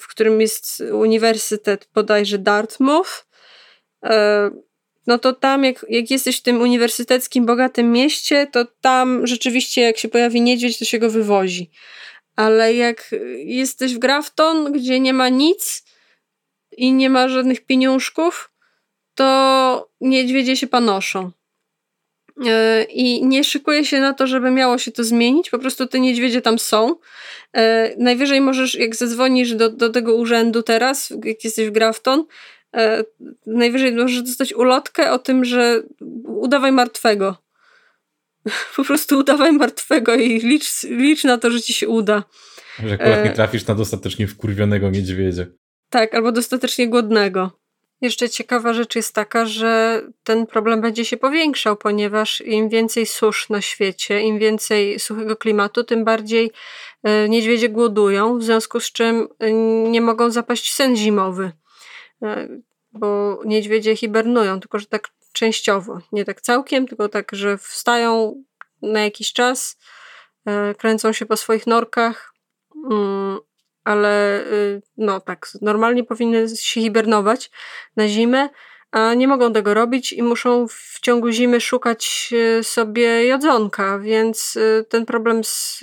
w 0.00 0.08
którym 0.08 0.40
jest 0.40 0.80
uniwersytet 0.92 1.88
bodajże 1.94 2.38
Dartmouth, 2.38 3.26
no 5.08 5.18
to 5.18 5.32
tam, 5.32 5.64
jak, 5.64 5.86
jak 5.88 6.10
jesteś 6.10 6.38
w 6.38 6.42
tym 6.42 6.60
uniwersyteckim, 6.60 7.46
bogatym 7.46 7.92
mieście, 7.92 8.46
to 8.52 8.64
tam 8.80 9.26
rzeczywiście, 9.26 9.80
jak 9.80 9.98
się 9.98 10.08
pojawi 10.08 10.40
niedźwiedź, 10.40 10.78
to 10.78 10.84
się 10.84 10.98
go 10.98 11.10
wywozi. 11.10 11.70
Ale 12.36 12.74
jak 12.74 13.14
jesteś 13.36 13.94
w 13.94 13.98
Grafton, 13.98 14.72
gdzie 14.72 15.00
nie 15.00 15.12
ma 15.12 15.28
nic 15.28 15.84
i 16.76 16.92
nie 16.92 17.10
ma 17.10 17.28
żadnych 17.28 17.66
pieniążków, 17.66 18.50
to 19.14 19.90
niedźwiedzie 20.00 20.56
się 20.56 20.66
panoszą. 20.66 21.30
E, 22.46 22.84
I 22.84 23.24
nie 23.24 23.44
szykuje 23.44 23.84
się 23.84 24.00
na 24.00 24.14
to, 24.14 24.26
żeby 24.26 24.50
miało 24.50 24.78
się 24.78 24.92
to 24.92 25.04
zmienić, 25.04 25.50
po 25.50 25.58
prostu 25.58 25.86
te 25.86 26.00
niedźwiedzie 26.00 26.42
tam 26.42 26.58
są. 26.58 26.96
E, 27.52 27.94
najwyżej 27.98 28.40
możesz, 28.40 28.74
jak 28.74 28.96
zadzwonisz 28.96 29.54
do, 29.54 29.70
do 29.70 29.90
tego 29.90 30.14
urzędu 30.14 30.62
teraz, 30.62 31.12
jak 31.24 31.44
jesteś 31.44 31.68
w 31.68 31.72
Grafton, 31.72 32.24
najwyżej 33.46 33.92
możesz 33.92 34.22
dostać 34.22 34.54
ulotkę 34.54 35.12
o 35.12 35.18
tym, 35.18 35.44
że 35.44 35.82
udawaj 36.24 36.72
martwego. 36.72 37.36
Po 38.76 38.84
prostu 38.84 39.18
udawaj 39.18 39.52
martwego 39.52 40.14
i 40.14 40.40
licz, 40.40 40.82
licz 40.82 41.24
na 41.24 41.38
to, 41.38 41.50
że 41.50 41.60
ci 41.60 41.72
się 41.72 41.88
uda. 41.88 42.24
Że 42.86 42.94
akurat 42.94 43.24
nie 43.24 43.32
trafisz 43.32 43.66
na 43.66 43.74
dostatecznie 43.74 44.26
wkurwionego 44.26 44.90
niedźwiedzia. 44.90 45.46
Tak, 45.90 46.14
albo 46.14 46.32
dostatecznie 46.32 46.88
głodnego. 46.88 47.58
Jeszcze 48.00 48.28
ciekawa 48.28 48.72
rzecz 48.74 48.96
jest 48.96 49.14
taka, 49.14 49.46
że 49.46 50.02
ten 50.24 50.46
problem 50.46 50.80
będzie 50.80 51.04
się 51.04 51.16
powiększał, 51.16 51.76
ponieważ 51.76 52.40
im 52.40 52.68
więcej 52.68 53.06
susz 53.06 53.48
na 53.48 53.60
świecie, 53.60 54.20
im 54.20 54.38
więcej 54.38 54.98
suchego 55.00 55.36
klimatu, 55.36 55.84
tym 55.84 56.04
bardziej 56.04 56.50
e, 57.02 57.28
niedźwiedzie 57.28 57.68
głodują, 57.68 58.38
w 58.38 58.44
związku 58.44 58.80
z 58.80 58.92
czym 58.92 59.28
e, 59.38 59.52
nie 59.90 60.00
mogą 60.00 60.30
zapaść 60.30 60.74
sen 60.74 60.96
zimowy, 60.96 61.44
e, 61.44 61.52
bo 62.92 63.40
niedźwiedzie 63.44 63.96
hibernują, 63.96 64.60
tylko 64.60 64.78
że 64.78 64.86
tak 64.86 65.08
częściowo, 65.32 65.98
nie 66.12 66.24
tak 66.24 66.40
całkiem, 66.40 66.86
tylko 66.86 67.08
tak, 67.08 67.30
że 67.32 67.58
wstają 67.58 68.42
na 68.82 69.00
jakiś 69.04 69.32
czas, 69.32 69.78
kręcą 70.78 71.12
się 71.12 71.26
po 71.26 71.36
swoich 71.36 71.66
norkach, 71.66 72.34
mm, 72.90 73.38
ale 73.84 74.44
y, 74.52 74.82
no 74.96 75.20
tak, 75.20 75.48
normalnie 75.62 76.04
powinny 76.04 76.48
się 76.56 76.80
hibernować 76.80 77.50
na 77.96 78.08
zimę, 78.08 78.48
a 78.90 79.14
nie 79.14 79.28
mogą 79.28 79.52
tego 79.52 79.74
robić 79.74 80.12
i 80.12 80.22
muszą 80.22 80.68
w 80.68 80.98
ciągu 81.02 81.30
zimy 81.30 81.60
szukać 81.60 82.30
y, 82.32 82.64
sobie 82.64 83.26
jadzonka, 83.26 83.98
więc 83.98 84.58
ten 84.88 85.06
problem 85.06 85.44
z 85.44 85.80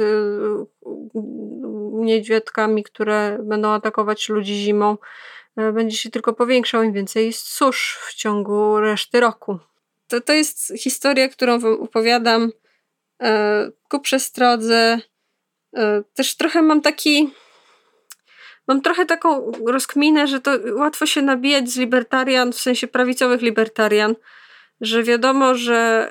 niedźwiadkami, 1.93 2.83
które 2.83 3.39
będą 3.43 3.69
atakować 3.69 4.29
ludzi 4.29 4.55
zimą, 4.55 4.97
będzie 5.73 5.97
się 5.97 6.09
tylko 6.09 6.33
powiększał, 6.33 6.83
im 6.83 6.93
więcej 6.93 7.25
jest 7.25 7.47
susz 7.47 7.97
w 8.01 8.13
ciągu 8.13 8.79
reszty 8.79 9.19
roku. 9.19 9.59
To, 10.07 10.21
to 10.21 10.33
jest 10.33 10.73
historia, 10.77 11.29
którą 11.29 11.59
wam 11.59 11.73
opowiadam 11.73 12.51
ku 13.89 13.99
przestrodze. 13.99 14.99
Też 16.13 16.35
trochę 16.35 16.61
mam 16.61 16.81
taki 16.81 17.33
mam 18.67 18.81
trochę 18.81 19.05
taką 19.05 19.51
rozkminę, 19.67 20.27
że 20.27 20.41
to 20.41 20.51
łatwo 20.75 21.05
się 21.05 21.21
nabijać 21.21 21.69
z 21.69 21.77
libertarian, 21.77 22.51
w 22.51 22.59
sensie 22.59 22.87
prawicowych 22.87 23.41
libertarian, 23.41 24.15
że 24.81 25.03
wiadomo, 25.03 25.55
że 25.55 26.09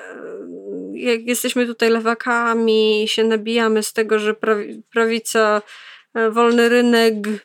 e, 0.93 0.97
jak 0.97 1.21
jesteśmy 1.21 1.65
tutaj 1.65 1.89
lewakami, 1.89 3.05
się 3.07 3.23
nabijamy 3.23 3.83
z 3.83 3.93
tego, 3.93 4.19
że 4.19 4.35
prawica, 4.91 5.61
e, 6.13 6.31
wolny 6.31 6.69
rynek, 6.69 7.13
e, 7.27 7.39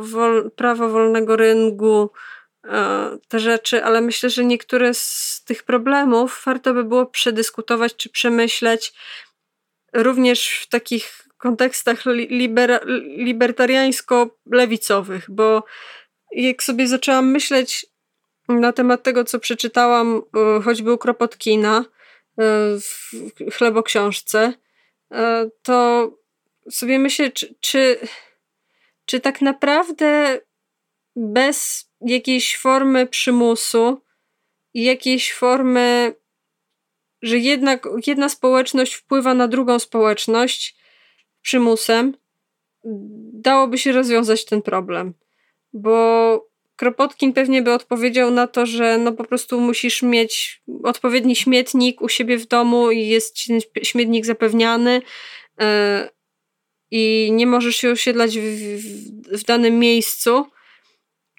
wol, 0.00 0.50
prawo 0.50 0.88
wolnego 0.88 1.36
rynku, 1.36 2.10
te 3.28 3.40
rzeczy, 3.40 3.84
ale 3.84 4.00
myślę, 4.00 4.30
że 4.30 4.44
niektóre 4.44 4.94
z 4.94 5.42
tych 5.46 5.62
problemów 5.62 6.42
warto 6.46 6.74
by 6.74 6.84
było 6.84 7.06
przedyskutować 7.06 7.96
czy 7.96 8.10
przemyśleć 8.10 8.92
również 9.92 10.48
w 10.48 10.68
takich 10.68 11.28
kontekstach 11.38 12.02
liber, 12.06 12.86
libertariańsko-lewicowych, 13.16 15.22
bo 15.28 15.64
jak 16.32 16.62
sobie 16.62 16.88
zaczęłam 16.88 17.30
myśleć 17.30 17.86
na 18.48 18.72
temat 18.72 19.02
tego, 19.02 19.24
co 19.24 19.38
przeczytałam 19.38 20.22
e, 20.36 20.60
choćby 20.62 20.92
u 20.92 20.98
Kropotkina 20.98 21.78
e, 21.78 21.84
w 22.80 23.10
chleboksiążce, 23.52 24.52
e, 25.12 25.50
to 25.62 26.10
sobie 26.70 26.98
myślę, 26.98 27.30
czy, 27.30 27.54
czy, 27.60 27.98
czy 29.04 29.20
tak 29.20 29.40
naprawdę 29.40 30.40
bez 31.16 31.90
jakiejś 32.00 32.56
formy 32.56 33.06
przymusu 33.06 34.00
i 34.74 34.84
jakiejś 34.84 35.32
formy, 35.32 36.14
że 37.22 37.38
jednak 37.38 37.88
jedna 38.06 38.28
społeczność 38.28 38.94
wpływa 38.94 39.34
na 39.34 39.48
drugą 39.48 39.78
społeczność, 39.78 40.76
przymusem, 41.42 42.16
dałoby 43.32 43.78
się 43.78 43.92
rozwiązać 43.92 44.44
ten 44.44 44.62
problem. 44.62 45.14
Bo 45.72 46.54
Kropotkin 46.76 47.32
pewnie 47.32 47.62
by 47.62 47.72
odpowiedział 47.72 48.30
na 48.30 48.46
to, 48.46 48.66
że 48.66 48.98
no 48.98 49.12
po 49.12 49.24
prostu 49.24 49.60
musisz 49.60 50.02
mieć 50.02 50.62
odpowiedni 50.82 51.36
śmietnik 51.36 52.02
u 52.02 52.08
siebie 52.08 52.38
w 52.38 52.46
domu 52.46 52.90
i 52.90 53.06
jest 53.06 53.36
śmietnik 53.82 54.26
zapewniany 54.26 55.02
yy, 55.58 55.66
i 56.96 57.32
nie 57.32 57.46
możesz 57.46 57.76
się 57.76 57.90
osiedlać 57.90 58.38
w, 58.38 58.42
w, 58.42 59.40
w, 59.40 59.44
danym 59.44 59.78
miejscu, 59.78 60.46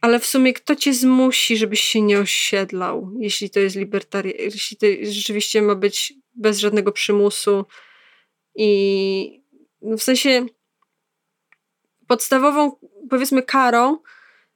ale 0.02 0.20
w 0.20 0.26
sumie 0.26 0.54
kto 0.54 0.76
cię 0.76 0.94
zmusi, 0.94 1.58
żebyś 1.58 1.82
się 1.82 2.02
nie 2.02 2.20
osiedlał, 2.20 3.12
jeśli 3.20 3.50
to 3.50 3.60
jest 3.60 3.76
libertarian, 3.76 4.36
jeśli 4.40 4.78
to 4.78 4.88
rzeczywiście 5.02 5.62
ma 5.62 5.76
być 5.76 6.14
bez 6.34 6.60
żadnego 6.60 6.92
przymusu 6.92 7.66
i 8.56 9.42
no 9.82 9.98
w 9.98 10.04
sensie 10.04 10.46
podstawową 12.08 12.72
powiedzmy 13.10 13.44
karą 13.44 13.98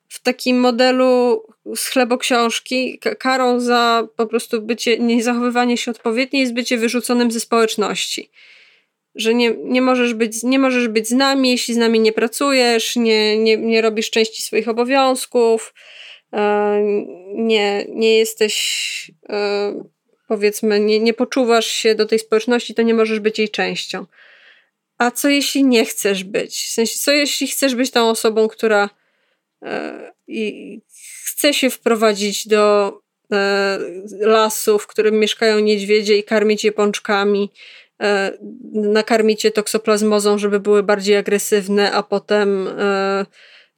w 0.08 0.22
takim 0.22 0.60
modelu 0.60 1.43
z 1.76 1.88
chleboksiążki 1.88 3.00
karą 3.20 3.60
za 3.60 4.08
po 4.16 4.26
prostu 4.26 4.62
bycie, 4.62 5.00
niezachowywanie 5.00 5.78
się 5.78 5.91
odpowiednie 5.91 6.39
jest 6.39 6.54
bycie 6.54 6.78
wyrzuconym 6.78 7.32
ze 7.32 7.39
społeczności. 7.39 8.32
Że 9.16 9.34
nie, 9.34 9.55
nie, 9.64 9.82
możesz 9.82 10.14
być, 10.14 10.43
nie 10.43 10.60
możesz 10.60 10.88
być 10.88 11.07
z 11.07 11.12
nami, 11.12 11.51
jeśli 11.51 11.74
z 11.74 11.78
nami 11.78 11.99
nie 11.99 12.14
pracujesz, 12.14 12.95
nie, 12.95 13.38
nie, 13.38 13.57
nie 13.57 13.82
robisz 13.82 14.10
części 14.10 14.41
swoich 14.41 14.68
obowiązków, 14.68 15.74
e, 16.34 16.82
nie, 17.34 17.86
nie 17.89 18.18
jesteś, 18.18 19.12
e, 19.30 19.84
powiedzmy, 20.28 20.80
nie, 20.80 20.99
nie 20.99 21.14
poczuwasz 21.14 21.68
się 21.68 21.95
do 21.95 22.05
tej 22.05 22.20
społeczności, 22.20 22.74
to 22.74 22.82
nie 22.82 22.93
możesz 22.93 23.20
być 23.20 23.39
jej 23.39 23.49
częścią. 23.49 24.05
A 24.97 25.12
co 25.12 25.30
jeśli 25.30 25.64
nie 25.64 25.86
chcesz 25.86 26.24
być? 26.24 26.64
W 26.64 26.70
sensie, 26.70 26.99
co 26.99 27.12
jeśli 27.12 27.47
chcesz 27.47 27.76
być 27.76 27.91
tą 27.91 28.10
osobą, 28.10 28.47
która 28.47 28.89
E, 29.64 30.12
chce 31.26 31.53
się 31.53 31.70
wprowadzić 31.70 32.47
do 32.47 32.93
lasu, 34.20 34.80
w 34.80 34.88
którym 34.88 35.20
mieszkają 35.20 35.60
niedźwiedzie 35.60 36.18
i 36.18 36.24
karmić 36.24 36.64
je 36.64 36.72
pączkami, 36.72 37.51
nakarmić 38.74 39.43
je 39.43 39.52
toksoplazmozą, 39.52 40.38
żeby 40.38 40.60
były 40.60 40.84
bardziej 40.84 41.16
agresywne, 41.16 41.91
a 41.91 42.04
potem 42.04 42.70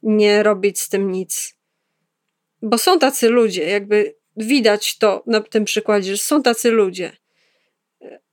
nie 0.03 0.43
robić 0.43 0.79
z 0.79 0.89
tym 0.89 1.11
nic. 1.11 1.55
Bo 2.61 2.77
są 2.77 2.99
tacy 2.99 3.29
ludzie, 3.29 3.63
jakby 3.63 4.15
widać 4.37 4.97
to 4.97 5.23
na 5.27 5.41
tym 5.41 5.65
przykładzie, 5.65 6.11
że 6.11 6.17
są 6.17 6.43
tacy 6.43 6.71
ludzie. 6.71 7.11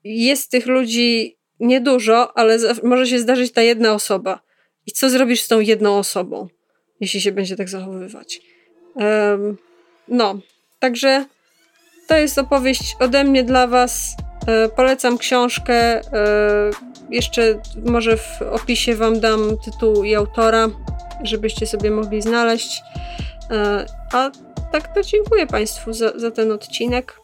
Jest 0.05 0.51
tych 0.51 0.67
ludzi 0.67 1.39
niedużo, 1.61 2.39
ale 2.39 2.59
może 2.83 3.07
się 3.07 3.19
zdarzyć 3.19 3.53
ta 3.53 3.63
jedna 3.63 3.95
osoba. 3.95 4.41
I 4.87 4.93
co 4.93 5.11
zrobisz 5.11 5.41
z 5.41 5.49
tą 5.49 5.61
jedną 5.61 5.99
osobą? 5.99 6.49
jeśli 7.01 7.21
się 7.21 7.33
będzie 7.33 7.57
tak 7.57 7.69
zachowywać. 7.69 8.41
Um, 8.95 9.59
no, 10.09 10.39
także 10.79 11.25
to 12.07 12.17
jest 12.17 12.39
opowieść 12.39 12.97
ode 13.01 13.25
mnie 13.25 13.45
dla 13.45 13.67
Was. 13.67 14.17
E, 14.49 14.69
polecam 14.69 15.19
książkę. 15.19 15.75
E, 15.75 16.71
jeszcze 17.11 17.61
może 17.87 18.17
w 18.17 18.43
opisie 18.43 18.95
Wam 18.95 19.21
dam 19.21 19.41
tytuł 19.65 20.05
i 20.05 20.15
autora, 20.15 20.69
żebyście 21.23 21.67
sobie 21.67 21.91
mogli 21.91 22.23
znaleźć. 22.23 22.83
E, 23.51 23.87
a 24.13 24.31
tak 24.73 24.95
to 24.95 25.03
dziękuję 25.03 25.47
Państwu 25.47 25.93
za, 25.93 26.19
za 26.19 26.31
ten 26.31 26.53
odcinek. 26.53 27.21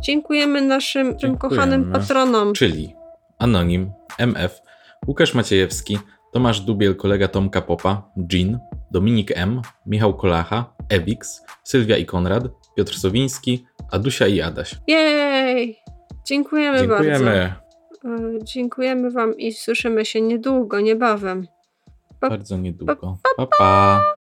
Dziękujemy 0.00 0.62
naszym 0.62 1.18
dziękujemy. 1.18 1.38
kochanym 1.38 1.92
patronom. 1.92 2.52
Czyli 2.54 2.94
Anonim, 3.38 3.92
MF, 4.18 4.62
Łukasz 5.06 5.34
Maciejewski, 5.34 5.98
Tomasz 6.32 6.60
Dubiel, 6.60 6.96
kolega 6.96 7.28
Tomka 7.28 7.62
Popa, 7.62 8.10
Jean, 8.32 8.58
Dominik 8.90 9.32
M, 9.34 9.62
Michał 9.86 10.14
Kolacha, 10.14 10.74
Ewix, 10.88 11.42
Sylwia 11.64 11.96
i 11.96 12.06
Konrad, 12.06 12.44
Piotr 12.76 12.98
Sowiński, 12.98 13.66
Adusia 13.94 14.26
i 14.26 14.40
Adaś. 14.40 14.74
Jej! 14.86 15.78
Dziękujemy, 16.26 16.78
Dziękujemy. 16.78 17.54
bardzo. 18.04 18.34
E, 18.38 18.44
dziękujemy 18.44 19.10
Wam 19.10 19.38
i 19.38 19.52
słyszymy 19.52 20.04
się 20.04 20.20
niedługo, 20.20 20.80
niebawem. 20.80 21.46
Pa, 22.20 22.28
bardzo 22.28 22.56
niedługo. 22.56 23.18
Pa, 23.36 23.46
pa. 23.46 23.56
pa. 23.58 24.14